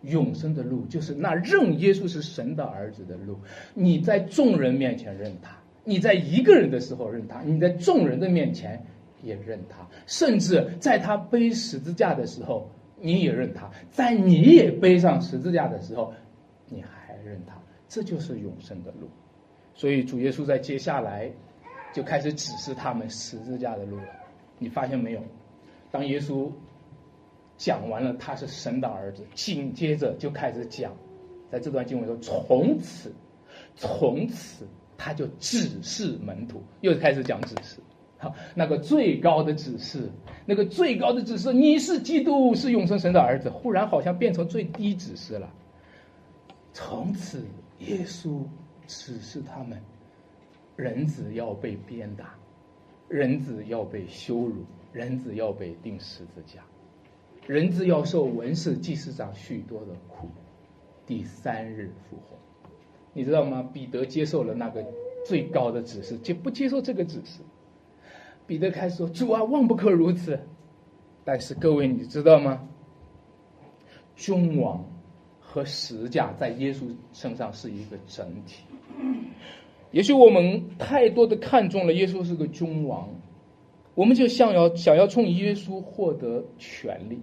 [0.05, 3.37] 永生的路就是那认耶稣是神的儿子的路。
[3.73, 8.81] 你在众人面前认他，你在一个人的时候认他，你在众人的面前。
[9.23, 12.69] 也认他，甚至在他背十字架的时候，
[13.01, 16.13] 你也认他；在你也背上十字架的时候，
[16.69, 17.55] 你还认他。
[17.87, 19.09] 这就是永生的路。
[19.73, 21.31] 所以主耶稣在接下来
[21.91, 24.03] 就开始指示他们十字架的路了。
[24.59, 25.23] 你发现没有？
[25.89, 26.51] 当耶稣
[27.57, 30.95] 讲完了他是神的儿子，紧接着就开始讲，
[31.49, 33.13] 在这段经文说：“从此，
[33.75, 37.79] 从此他就指示门徒，又开始讲指示。”
[38.17, 40.09] 好，那个最高的指示，
[40.45, 45.53] 那个最高的指示，你是基督，是永生神的儿子，忽然好像变成最低指示了。
[46.71, 47.45] 从此，
[47.79, 48.41] 耶稣
[48.87, 49.81] 指示他们：
[50.77, 52.33] 人子要被鞭打，
[53.09, 54.63] 人子要被羞辱，
[54.93, 56.61] 人子要被钉十字架，
[57.47, 60.27] 人子要受文士祭司长许多的苦，
[61.05, 62.37] 第三日复活。
[63.13, 63.67] 你知道吗？
[63.71, 64.83] 彼得接受了那个
[65.25, 67.41] 最高的指示，就不接受这个指示。
[68.47, 70.39] 彼得开始说：“主啊，万不可如此。”
[71.23, 72.67] 但是各位，你知道吗？
[74.15, 74.85] 君王
[75.39, 78.63] 和十架在耶稣身上是一个整体。
[79.91, 83.09] 也许我们太多的看重了耶稣是个君王，
[83.93, 87.21] 我们就想要想要从耶稣获得权利，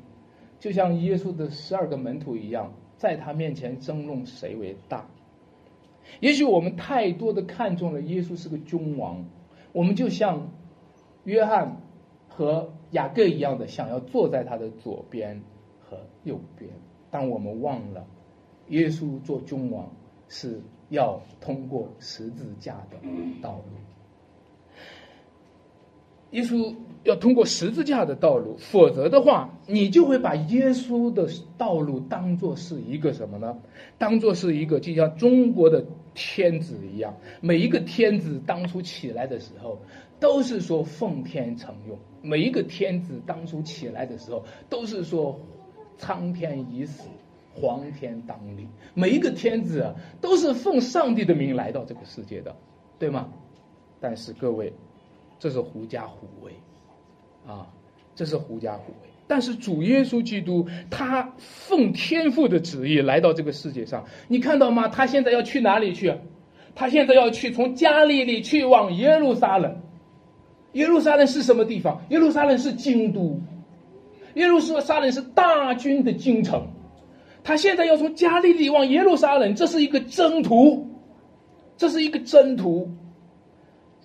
[0.63, 5.05] 就像耶稣的十二个门徒一样，在他面前争论谁为大。
[6.21, 9.25] 也许我们太多的看重了耶稣是个君王，
[9.73, 10.49] 我们就像。
[11.25, 11.77] 约翰
[12.29, 15.41] 和雅各一样的，想要坐在他的左边
[15.81, 16.69] 和右边，
[17.13, 18.05] 但我们忘了，
[18.71, 19.89] 耶稣做君王
[20.29, 22.97] 是要通过十字架的
[23.41, 23.63] 道路。
[26.33, 33.59] 耶稣要通过十字架的道路，否则的话，你就会把耶稣的道路当做是一个什么呢？
[33.99, 35.85] 当做是一个就像中国的
[36.15, 39.79] 天子一样，每一个天子当初起来的时候。
[40.23, 45.37] 都是说奉天承运，每一个天子当初起来的时候，都是说
[45.99, 47.09] 苍天已死，
[47.53, 48.69] 黄天当立。
[48.95, 52.55] 每一个天子啊，都是奉上帝的名来到这个世界的，
[53.01, 53.31] 对吗？
[53.99, 54.73] 但是各位，
[55.41, 56.53] 这是狐假虎威
[57.47, 57.67] 啊，
[58.15, 59.09] 这是狐假虎威。
[59.27, 64.89] 但是主耶稣基督，他奉天父的旨意来到这个世界上，你看到吗？
[64.89, 66.13] 他现在要去哪里去？
[66.75, 69.81] 他现在要去从加利利去往耶路撒冷。
[70.73, 72.03] 耶路撒冷是什么地方？
[72.11, 73.41] 耶路撒冷是京都，
[74.35, 76.67] 耶路撒冷是大军的京城。
[77.45, 80.87] 他现在要从加利利往耶路撒冷，这是一个征途，
[81.77, 82.91] 这是一个征途。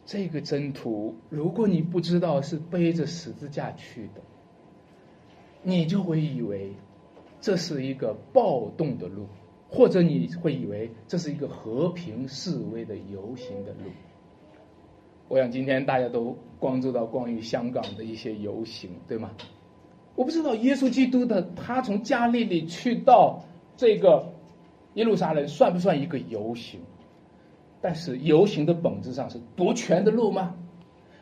[0.07, 4.21] 这个征途，如果你不知道是背着十字架去的，
[5.61, 6.71] 你就会以为
[7.41, 9.27] 这是一个暴动的路，
[9.69, 13.91] 或者你会以为这是一个和平示威的游行的路。
[15.27, 19.31] 我想今天大家都关注到关于香港的一些游行，对吗？
[20.15, 23.43] 我不知道耶稣基督的他从加利利去到
[23.75, 24.31] 这个
[24.93, 26.79] 耶路撒冷算不算一个游行？
[27.81, 30.55] 但是游行的本质上是夺权的路吗？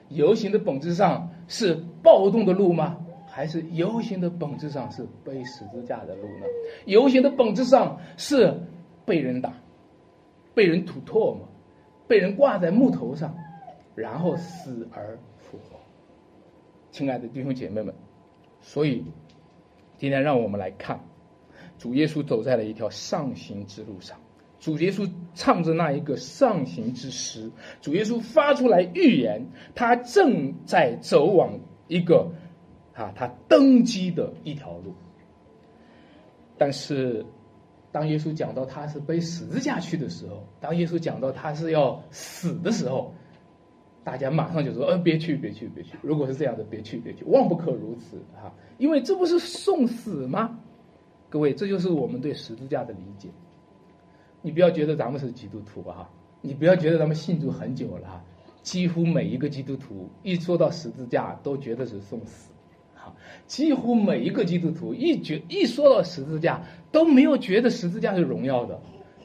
[0.10, 2.98] 游行的本质上是暴动的路吗？
[3.28, 6.46] 还是游行的本质上是背十字架的路呢？
[6.86, 8.62] 游行的本质上是
[9.06, 9.54] 被人打、
[10.54, 11.48] 被人吐唾沫、
[12.08, 13.36] 被人挂在木头上。
[13.96, 15.80] 然后死而复活，
[16.92, 17.96] 亲爱的弟兄姐妹们，
[18.60, 19.06] 所以
[19.98, 21.00] 今天让我们来看，
[21.78, 24.20] 主耶稣走在了一条上行之路上，
[24.60, 27.52] 主耶稣唱着那一个上行之诗，
[27.82, 29.46] 主耶稣发出来预言，
[29.76, 32.32] 他正在走往一个
[32.94, 34.94] 啊，他登基的一条路。
[36.58, 37.26] 但是，
[37.92, 43.14] 当耶稣讲到他是背十字架去的时候，当耶稣讲到他是要死的时候，
[44.06, 45.98] 大家马上就说：“呃，别去，别去，别去！
[46.02, 48.54] 如果是这样的，别去，别去，万不可如此啊！
[48.78, 50.60] 因为这不是送死吗？
[51.30, 53.30] 各位，这就是我们对十字架的理解。
[54.46, 56.08] 你不要觉得咱们是基督徒啊，
[56.40, 58.22] 你不要觉得咱们信主很久了，
[58.62, 62.52] 几乎每一个基督徒一说到十字架，都觉得是送死。”
[63.48, 68.80] 几乎每一个基督徒一觉一说到十字架，都没有觉得十字架是荣耀的，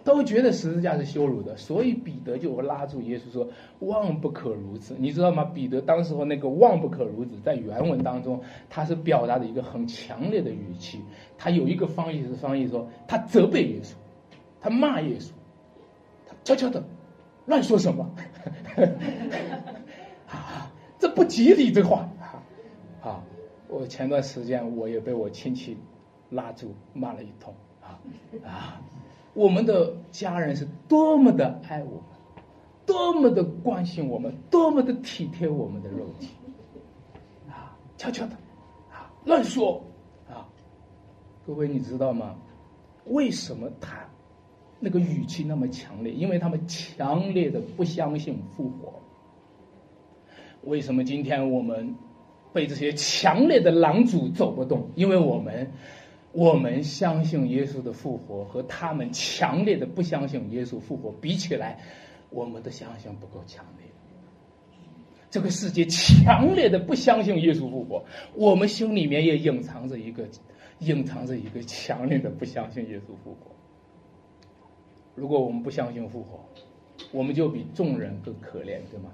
[0.05, 1.55] 都觉得十字架是羞辱的。
[1.55, 3.47] 所以彼得就拉住耶稣说
[3.81, 5.45] ：“万不可如此。”你知道吗？
[5.45, 8.41] 彼得当时候那个“万不可如此”在原文当中，
[8.71, 11.01] 他是表达的一个很强烈的语气。
[11.37, 13.95] 他有一个翻译是翻译说，他责备耶稣，
[14.61, 15.30] 他骂耶稣，
[16.26, 16.82] 他悄悄的
[17.46, 18.08] 乱说什么？
[20.28, 22.08] 啊，这不吉利，这话。
[23.02, 23.22] 啊
[23.68, 25.78] 我前段时间我也被我亲戚
[26.28, 27.94] 拉住骂了一通啊
[28.44, 28.82] 啊！
[29.32, 32.02] 我们的家人是多么的爱我们，
[32.84, 36.30] 多么的关心我们，多么的体贴我们的肉体
[37.48, 37.78] 啊！
[37.96, 38.34] 悄悄的
[38.90, 39.80] 啊，乱说
[40.28, 40.48] 啊！
[41.46, 42.34] 各位你知道吗？
[43.06, 44.04] 为什么他
[44.81, 46.12] 那个语气那么强烈？
[46.12, 49.01] 因为他们强烈的不相信复活。
[50.62, 51.95] 为什么今天我们？
[52.53, 55.70] 被这些强烈的狼主走不动，因为我们，
[56.33, 61.78] 我们相信耶稣的复活和他们强烈的不相信耶稣复活比起来，
[62.28, 63.87] 我们的相信不够强烈。
[65.31, 68.05] 这个世界强烈的不相信耶稣复活，
[68.35, 70.26] 我们心里面也隐藏着一个，
[70.81, 73.49] 隐藏着一个强烈的不相信耶稣复活。
[75.14, 76.40] 如果我们不相信复活，
[77.12, 79.11] 我们就比众人更可怜，对吗？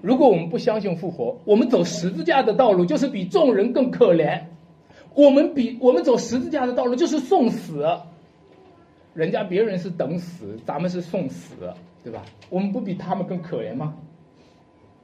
[0.00, 4.42] 如果我们不相信复活，我们走十字架的道路就是比众人更可怜。
[5.14, 7.86] 我们比我们走十字架的道路就是送死，
[9.14, 11.54] 人家别人是等死，咱们是送死，
[12.02, 12.24] 对吧？
[12.48, 13.94] 我们不比他们更可怜吗？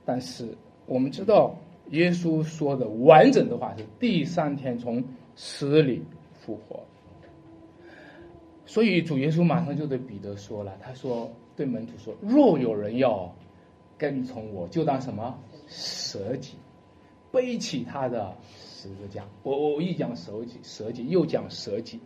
[0.05, 0.49] 但是
[0.87, 1.55] 我们知道，
[1.91, 5.05] 耶稣说的完整的话是第三天从
[5.37, 6.03] 死里
[6.41, 6.81] 复活。
[8.69, 13.35] 所以主耶稣马上就对彼得说了，他说对门徒说：若有人要。
[14.01, 16.55] 跟从我就当什么舍己，
[17.33, 19.25] 背起他的十字架。
[19.43, 21.99] 我我一讲舍己，舍己又讲舍己。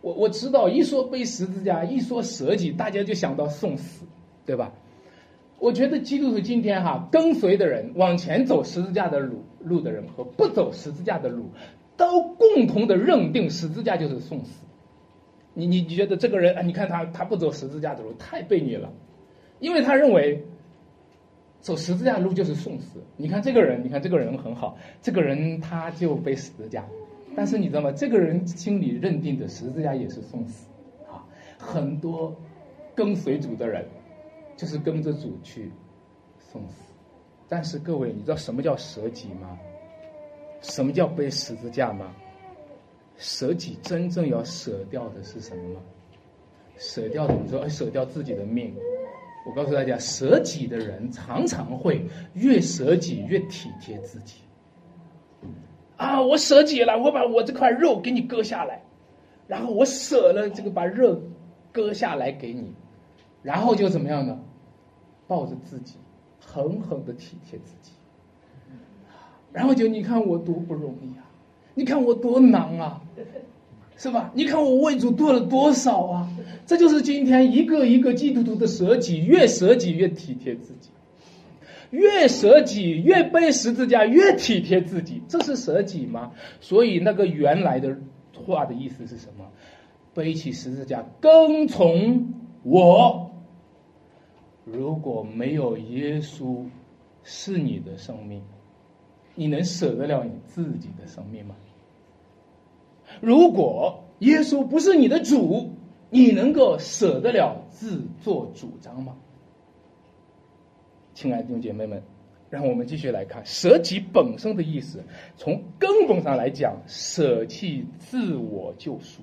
[0.00, 4.06] 我我知道一说背十字架，一说舍己，大家就想到送死，
[4.46, 4.72] 对吧？
[5.58, 11.50] 我觉得基督徒今天哈，跟随的人往前走十字架的路路的人和不走十字架的路，
[11.98, 14.64] 都共同的认定十字架就是送死。
[15.58, 16.62] 你你你觉得这个人啊？
[16.62, 18.92] 你看他他不走十字架的路，太悖逆了，
[19.58, 20.44] 因为他认为。
[21.60, 23.02] 走十字架的路就是送死。
[23.16, 26.86] 你看这个人，你看这个人很好，这个人他就背十字架，
[27.34, 27.90] 但是你知道吗？
[27.90, 30.68] 这个人心里认定的十字架也是送死
[31.10, 31.26] 啊。
[31.58, 32.34] 很多
[32.94, 33.84] 跟随主的人，
[34.56, 35.72] 就是跟着主去
[36.38, 36.84] 送死。
[37.48, 39.58] 但是各位，你知道什么叫舍己吗？
[40.60, 42.14] 什么叫背十字架吗？
[43.18, 45.80] 舍己真正要舍掉的是什么吗？
[46.78, 48.74] 舍掉的，你说舍掉自己的命。
[49.46, 54.36] 我告诉大家，舍己的人常常会越舍己越体贴自己。
[55.96, 58.82] 啊，我舍己了，我把我这块肉给你割下来，
[59.46, 61.20] 然后我舍了这个把肉
[61.72, 62.72] 割下来给你，
[63.42, 64.38] 然后就怎么样呢？
[65.26, 65.96] 抱着自己，
[66.40, 67.92] 狠狠的体贴自己。
[69.52, 71.27] 然后就你看我多不容易啊，
[71.78, 73.00] 你看我多难啊。
[74.00, 74.30] 是吧？
[74.32, 76.30] 你看我为主做了多少啊！
[76.64, 80.90] 这就是今天一个一个基督徒的舍己，越舍己越体贴自己，
[81.90, 86.30] 越舍己越背十字架越体贴自己，这是舍己吗？
[86.60, 87.96] 所以那个原来的
[88.32, 89.44] 话的意思是什么？
[90.14, 93.32] 背起十字架跟从我。
[94.64, 96.64] 如果没有耶稣
[97.24, 98.40] 是你的生命，
[99.34, 101.56] 你能舍得了你自己的生命吗？
[103.20, 105.70] 如果耶稣不是你的主，
[106.10, 109.14] 你能够舍得了自作主张吗？
[111.14, 112.02] 亲爱的弟兄姐妹们，
[112.48, 115.02] 让我们继续来看舍己本身的意思。
[115.36, 119.22] 从根本上来讲，舍弃自我救赎。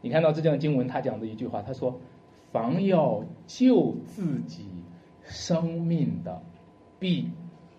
[0.00, 1.98] 你看到这段经文，他讲的一句话，他说
[2.52, 4.66] ：“凡要救自己
[5.24, 6.40] 生命的，
[6.98, 7.30] 必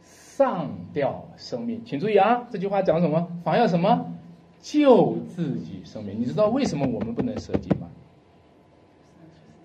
[0.02, 3.28] 丧掉生命。”请注意啊，这句话讲什么？
[3.44, 4.14] 凡要什么？
[4.62, 7.90] 救自己生命，你知道为什么我们不能舍己吗？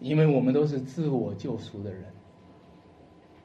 [0.00, 2.04] 因为我们都是自我救赎的人。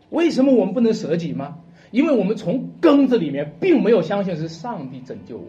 [0.09, 1.59] 为什么我们不能舍己吗？
[1.91, 5.47] 因为我们从根子里面并没有相信是上帝拯救我，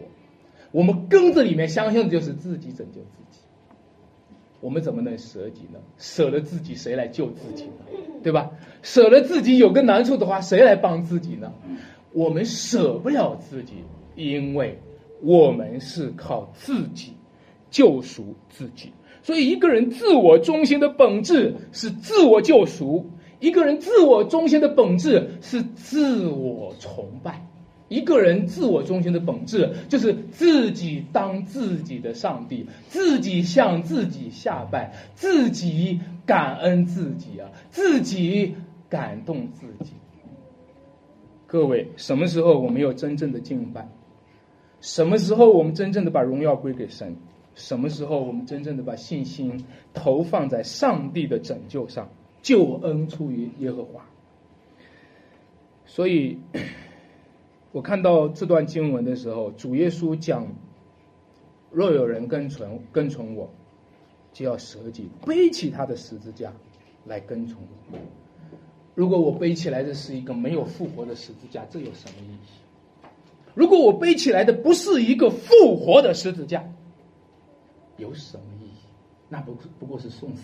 [0.71, 3.39] 我们根子里面相信的就是自己拯救自己。
[4.59, 5.79] 我们怎么能舍己呢？
[5.97, 7.71] 舍了自己，谁来救自己呢？
[8.23, 8.51] 对吧？
[8.81, 11.51] 舍了自己，有个难处的话，谁来帮自己呢？
[12.13, 13.83] 我们舍不了自己，
[14.15, 14.79] 因为
[15.21, 17.13] 我们是靠自己
[17.69, 18.91] 救赎自己。
[19.23, 23.05] 所以，一个人自我中心的本质是自我救赎；
[23.39, 27.33] 一个人自我中心的本质是自我崇拜；
[27.87, 38.55] 一个人自我中心的本质就是自己当自己的上帝，自己向自己下拜，自己感恩自己啊，自己
[38.89, 39.91] 感动自己。
[41.45, 43.87] 各位，什么时候我们有真正的敬拜？
[44.81, 47.15] 什么时候我们真正的把荣耀归给神？
[47.53, 52.09] 什么时候我们真正的把信心投放在上帝的拯救上？
[52.41, 54.05] 救恩出于耶和华。
[55.85, 56.39] 所以，
[57.71, 60.47] 我看到这段经文的时候，主耶稣讲
[61.69, 63.51] ：“若有人跟从跟从我，
[64.33, 66.53] 就要舍己，背起他的十字架
[67.05, 67.61] 来跟从
[67.91, 67.97] 我。
[68.95, 72.37] 如果我背起来的是一个没有复活的十字架，这有什么意义？
[73.53, 76.63] 如果我背起来的不是一个复活的十字架？”
[77.97, 78.71] 有什么意义？
[79.29, 80.41] 那不不过是送死。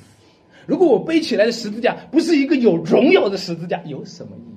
[0.65, 4.53] 如果我背起来的十字架不是一个有荣耀的十字架，有什么意义？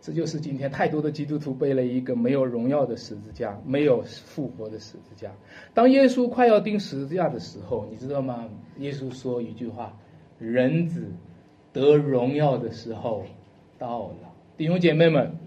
[0.00, 5.32] 这就是今天太多的基督徒背了一个没有荣耀的十字架，没有复活的十字架。
[5.72, 8.46] 当耶稣快要钉十字架的时候，你知道吗？
[8.80, 9.96] 耶稣说一句话
[10.38, 11.06] ：“人子
[11.72, 13.24] 得荣耀的时候
[13.78, 15.38] 到了。”弟兄姐妹们，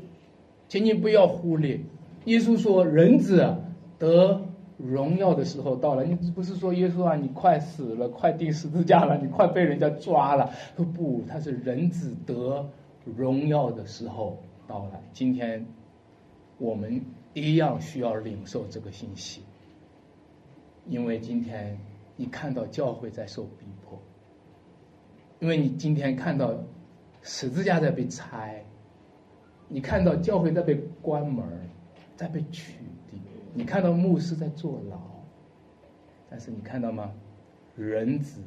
[0.67, 1.79] 请你不要忽略，
[2.27, 3.57] 耶稣说：“人子
[3.99, 4.41] 得。”
[4.77, 10.51] 荣耀的时候到了，你不是说耶稣啊，你快死了，快钉十字架了，你快被人家抓了？
[10.75, 12.69] 说不，他是人子得
[13.03, 15.01] 荣耀的时候到了。
[15.11, 15.65] 今天
[16.59, 17.01] 我们
[17.33, 19.41] 一样需要领受这个信息，
[20.85, 21.75] 因为今天
[22.15, 23.99] 你看到教会在受逼迫，
[25.39, 26.53] 因为你今天看到
[27.23, 28.63] 十字架在被拆，
[29.67, 31.43] 你看到教会在被关门，
[32.17, 32.73] 在被取
[33.09, 33.15] 缔。
[33.53, 34.99] 你看到牧师在坐牢，
[36.29, 37.11] 但是你看到吗？
[37.75, 38.41] 人子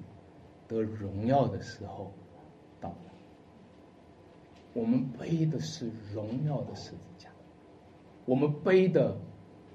[0.68, 2.12] 得荣耀的时候
[2.80, 2.96] 到了。
[4.72, 7.28] 我们背的是荣耀的十字架，
[8.24, 9.16] 我们背的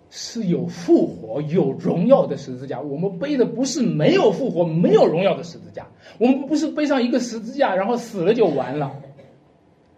[0.09, 2.81] 是有复活、有荣耀的十字架。
[2.81, 5.87] 我们背的不是没有复活、没有荣耀的十字架。
[6.19, 9.01] 我们不是背上一个十字架，然后死了就完了。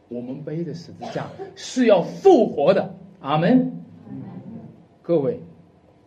[0.08, 2.96] 我们背的十字架是要复活的。
[3.20, 3.77] 阿门。
[5.08, 5.40] 各位，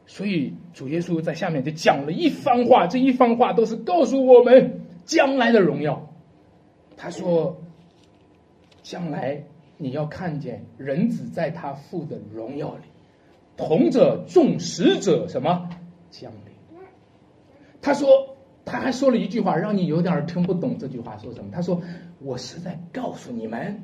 [0.05, 6.13] 所以主耶稣在下面就讲了一番话，这一番话都是告诉我们将来的荣耀。
[6.99, 7.63] 他说
[8.85, 9.43] ：“将来
[9.79, 12.83] 你要看见人子在他父的荣耀里，
[13.57, 15.71] 同着众使者什么
[16.11, 16.79] 降临。”
[17.81, 18.37] 他说，
[18.67, 20.77] 他还说了一句话，让你有点听不懂。
[20.77, 21.51] 这句话说什么？
[21.51, 21.81] 他说
[22.21, 23.83] ：“我是在告诉你们。”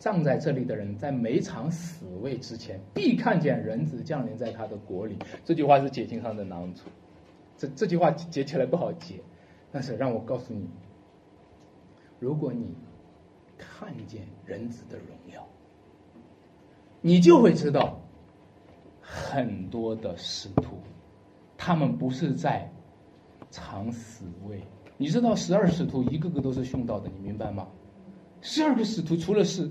[0.00, 5.18] 葬在这里的人，在每场死位之前，必看见人子降临在他的国里。
[5.44, 6.88] 这句话是解经上的囊处，
[7.58, 9.20] 这这句话解起来不好解，
[9.70, 10.70] 但是让我告诉你，
[12.18, 12.74] 如果你
[13.58, 15.46] 看见人子的荣耀，
[17.02, 18.00] 你就会知道，
[19.02, 20.78] 很多的使徒，
[21.58, 22.72] 他们不是在
[23.50, 24.62] 尝死位。
[24.96, 27.68] 你知道，十二使徒一个个都是殉道的，你明白吗？
[28.40, 29.70] 十二个使徒除了是。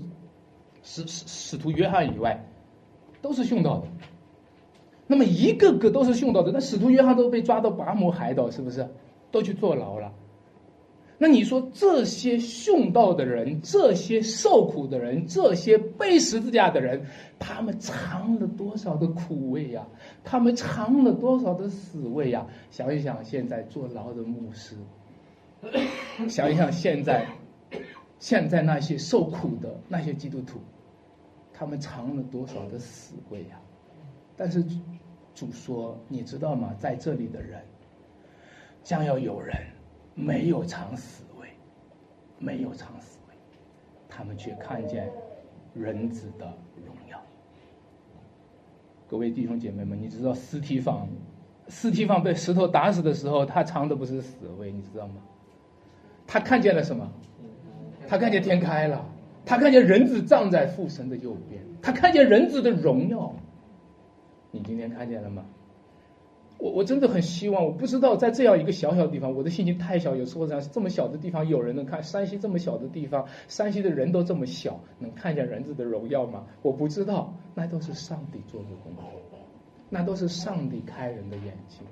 [0.82, 2.44] 使使使徒约翰以外，
[3.22, 3.86] 都是殉道的。
[5.06, 8.88] 那么一个个都是殉道的，那使徒约翰都被抓到拔摩海岛，是不是？
[9.30, 10.12] 都去坐牢了。
[11.18, 17.04] 那你说这些殉道的人，这些受苦的人，这些背十字架的人，
[17.38, 19.86] 他们尝了多少的苦味呀？
[20.24, 22.46] 他们尝了多少的死味呀？
[22.70, 24.76] 想一想，现在坐牢的牧师，
[26.26, 27.26] 想一想现在。
[28.20, 30.60] 现在那些受苦的那些基督徒，
[31.52, 33.58] 他们尝了多少的死味呀？
[34.36, 34.62] 但是
[35.34, 36.74] 主说：“你知道吗？
[36.78, 37.62] 在这里的人，
[38.84, 39.56] 将要有人
[40.14, 41.48] 没有尝死味，
[42.38, 43.34] 没有尝死味，
[44.06, 45.10] 他们却看见
[45.72, 46.46] 人子的
[46.84, 47.18] 荣耀。”
[49.08, 51.08] 各位弟兄姐妹们，你知道尸体坊，
[51.68, 55.22] 尸体坊被石头打死的时候，他尝的不是死味，你知道吗？
[56.26, 57.10] 他看见了什么？
[58.10, 59.06] 他看见天开了，
[59.46, 63.36] 他看见人子站在父神的右边，他看见人子的荣耀。
[64.50, 65.44] 你今天看见了吗？
[66.58, 76.46] 我我真的很希望，我不知道在这样一个小小的地方，我的信心太小，有时候这样这么小的地方有人能看，山西这么小的地方，山西的人都这么小，能看见人子的荣耀吗？
[76.62, 79.04] 我不知道，那都是上帝做的工作，
[79.88, 81.86] 那都是上帝开人的眼睛，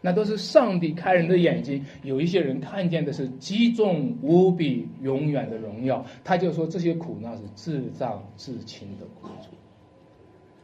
[0.00, 1.84] 那都是上帝开人的眼睛。
[2.02, 9.50] 有一些人看见的是极重无比、永远的荣耀，他就说这些苦难是至脏至轻的苦楚。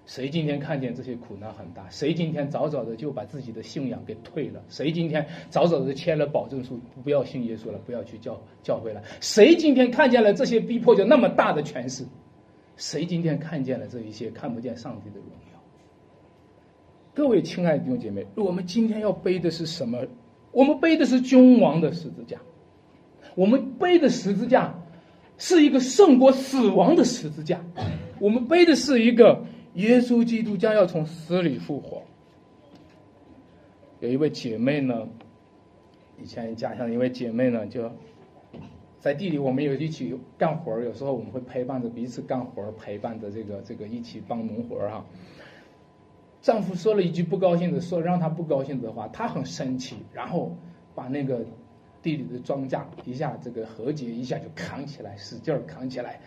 [0.07, 1.84] 谁今天看见这些苦难很大？
[1.91, 4.62] 谁今天早早的就把自己的信仰给退了？
[4.68, 9.03] 谁今天早早的签了保证书，不要信耶稣了，不要去教教会了？
[9.20, 12.05] 谁今天看见了这些逼迫就那么大的权势？
[12.76, 15.55] 谁今天看见了这一些看不见上帝的荣耀？
[17.17, 20.07] 各位亲爱的弟兄姐妹，我们今天要背的是什么？
[20.53, 22.39] 我们背的是君王的十字架，
[23.35, 24.79] 我们背的十字架
[25.39, 27.59] 是一个胜过死亡的十字架，
[28.21, 29.43] 我们背的是一个。
[29.77, 32.03] 耶稣基督将要从死里复活。
[34.01, 35.07] 有一位姐妹呢，
[36.19, 37.93] 以前家乡的一位姐妹呢，就
[38.99, 45.05] 在地里，我们有一起干活有时候我们会陪伴着彼此干活陪伴着这个这个一起帮农活哈。
[46.47, 50.57] 丈夫说了一句不高兴的，说让她不高兴的话，她很生气，然后
[50.94, 51.44] 把那个
[52.01, 56.20] 地里的庄稼一下这个和解一下就扛起来，使劲扛起来，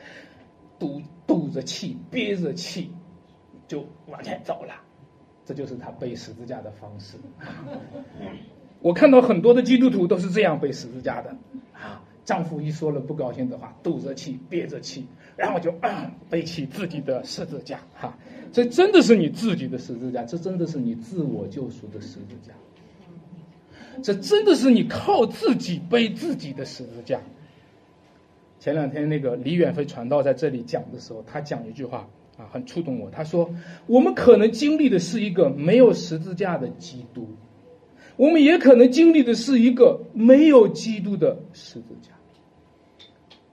[0.78, 2.92] 堵堵着气，憋着气。
[3.66, 4.74] 就往前走了，
[5.46, 7.18] 这就是他背十字架的方式。
[8.82, 11.30] 我看到很多的基督徒都是这样背十字架的
[11.72, 12.04] 啊！
[12.30, 15.04] 丈夫一说了不高兴的话，堵着气，憋着气，
[15.36, 15.74] 然后就
[16.30, 17.80] 背起自己的十字架。
[17.96, 18.16] 哈，
[18.54, 22.54] 这真的是你自己的十字架，这真的是你自我救赎的十字架，
[24.04, 27.20] 这真的是你靠自己背自己的十字架。
[28.60, 32.08] 前两天那个李远飞传道在这里讲的时候，他讲一句话。
[32.38, 33.10] 啊，很触动我。
[33.12, 33.54] 他说
[33.86, 37.28] ：“我们可能经历的是一个没有十字架的基督，
[38.16, 42.14] 我们也可能经历的是一个没有基督的十字架。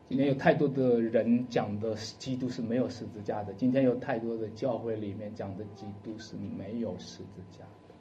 [0.08, 7.94] 今天有太多的人讲的基督是没有十字架的，今天有太多的教会里面讲的基督是没有十字架的。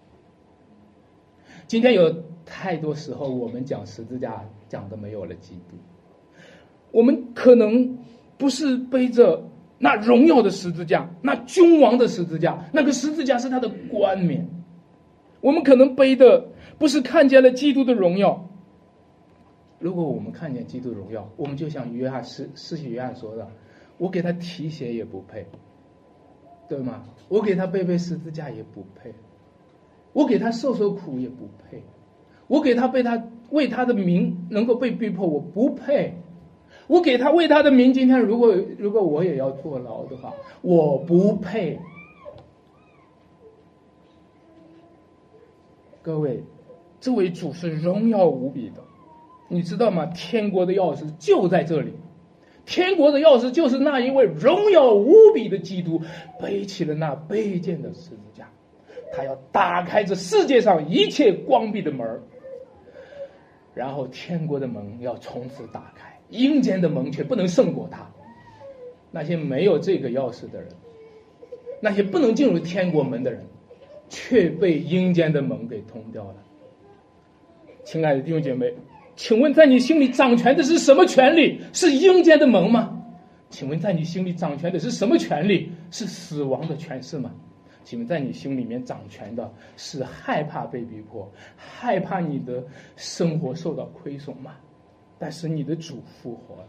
[1.68, 5.76] 今天有太多时候我们讲十字架讲的没有了基督，
[6.92, 7.98] 我们可能
[8.38, 9.44] 不是背着。”
[9.78, 14.48] 那荣耀的十字架，那君王的十字架，那个十字架是他的冠冕。
[15.42, 16.48] 我们可能背的
[16.80, 18.50] 不是看见了基督的荣耀。
[19.80, 23.48] 如果我们看见基督荣耀，我们就像约翰施施洗约翰说的
[23.98, 25.46] ：“我给他提鞋也不配，
[26.68, 27.04] 对吗？
[27.28, 29.14] 我给他背背十字架也不配，
[30.14, 31.84] 我给他受受苦也不配，
[32.48, 36.16] 我给他被他为他的名能够被逼迫，我不配。”
[36.88, 41.80] 我给他为他的名，今天如果如果我也要坐牢的话，我不配。
[46.04, 46.44] 各位，
[47.00, 48.84] 这位主是荣耀无比的，
[49.48, 50.06] 你知道吗？
[50.08, 51.94] 天国的钥匙就在这里，
[52.66, 56.02] 天国的钥匙就是那一位荣耀无比的基督
[56.42, 58.50] 背起了那卑贱的十字架，
[59.14, 62.22] 他要打开这世界上一切关闭的门
[63.74, 66.18] 然后天国的门要从此打开。
[66.30, 68.10] 阴间的门却不能胜过他。
[69.12, 70.68] 那些没有这个钥匙的人，
[71.80, 73.46] 那些不能进入天国门的人，
[74.10, 76.36] 却被阴间的门给通掉了。
[77.84, 78.74] 亲爱的弟兄姐妹，
[79.16, 81.60] 请问在你心里掌权的是什么权利？
[81.74, 82.92] 是阴间的门吗？
[83.50, 85.72] 请问在你心里掌权的是什么权利？
[85.92, 87.32] 是死亡的权势吗？
[87.84, 92.64] 请问在你心里面掌权的是害怕被逼迫，害怕你的
[92.96, 94.52] 生活受到亏损吗？
[95.18, 96.68] 但是你的主复活了，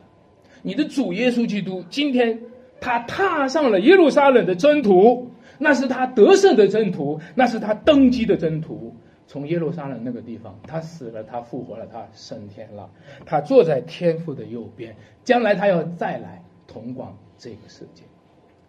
[0.62, 2.38] 你的主耶稣基督今天
[2.80, 5.28] 他踏上了耶路撒冷的征途，
[5.58, 8.94] 那是他得胜的征途，那是他登基的征途。
[9.26, 12.90] 从耶路撒冷那个地方，他死了，他复活了，他升天了，
[13.24, 18.04] 他坐在天父的右边，将来他要再来统管这个世界。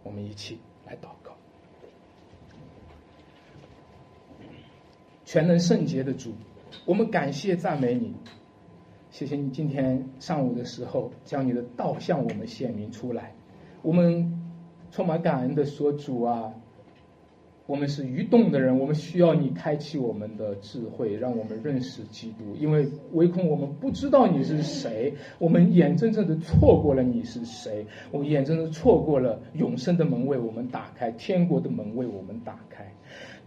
[0.03, 1.33] 我们一起来祷告，
[5.25, 6.33] 全能圣洁的主，
[6.85, 8.15] 我们感谢赞美你。
[9.09, 13.33] 谢谢你今天上午的时候将你的道向我们显明出来，
[13.81, 14.47] 我们
[14.91, 16.53] 充满感恩的说主啊，
[17.67, 32.93] 我们是愚钝的人，我们需要你开启我们的智慧，让我们认识基督，因为唯恐我们不知道你是谁，我们眼睁睁的错过了你是谁，我们眼睁睁错过了永生的门为我们打开，天国的门为我们打开。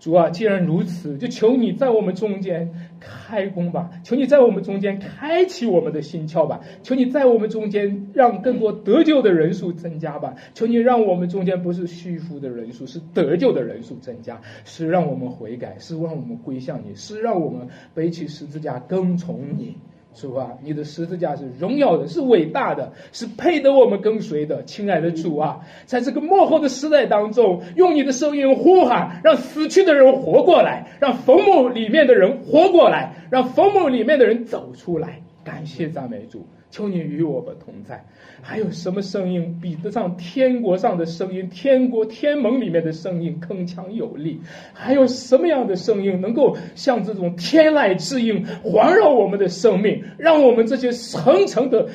[0.01, 14.11] 主啊，既然如此，就求你在我们中间开工吧，求你在我们中间开启我们的心窍吧，求你在我们中间让更多得救的人数增加吧，求你让我们中间不是虚浮的人数，是得救的人数增。
[14.23, 19.77] 加，是让我们悔改，是让我们归向你，是让我们背起十字架跟从你。
[20.15, 24.65] 主啊，你的十字架是荣耀的，是伟大的，是配得我们跟随的。
[24.65, 35.23] 亲爱的主啊，在这个幕后的时代当中，用你的声音呼喊，让死去的人活过来，让坟墓里面的人活过来，让坟墓里面的人走出来。
[35.45, 36.47] 感谢赞美主。
[36.71, 38.05] 求你与我们同在。
[38.43, 41.49] 还有什么声音比得上天国上的声音？
[41.51, 44.41] 天国天门里面的声音铿锵有力。
[44.73, 51.89] 还有什么样的声音能够像这种天籁之音环绕我们的生命，让我们这些层层的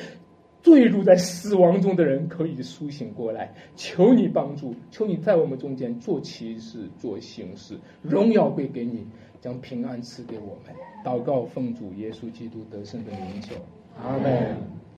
[0.62, 3.52] 坠入在死亡中的人可以苏醒过来？
[3.74, 9.06] 求你帮助，求你在我们中间做奇事、做行事，荣耀归给你，
[9.40, 10.74] 将平安赐给我们。
[11.04, 13.54] 祷告奉主耶稣基督得胜的名求。
[14.02, 14.66] 阿门。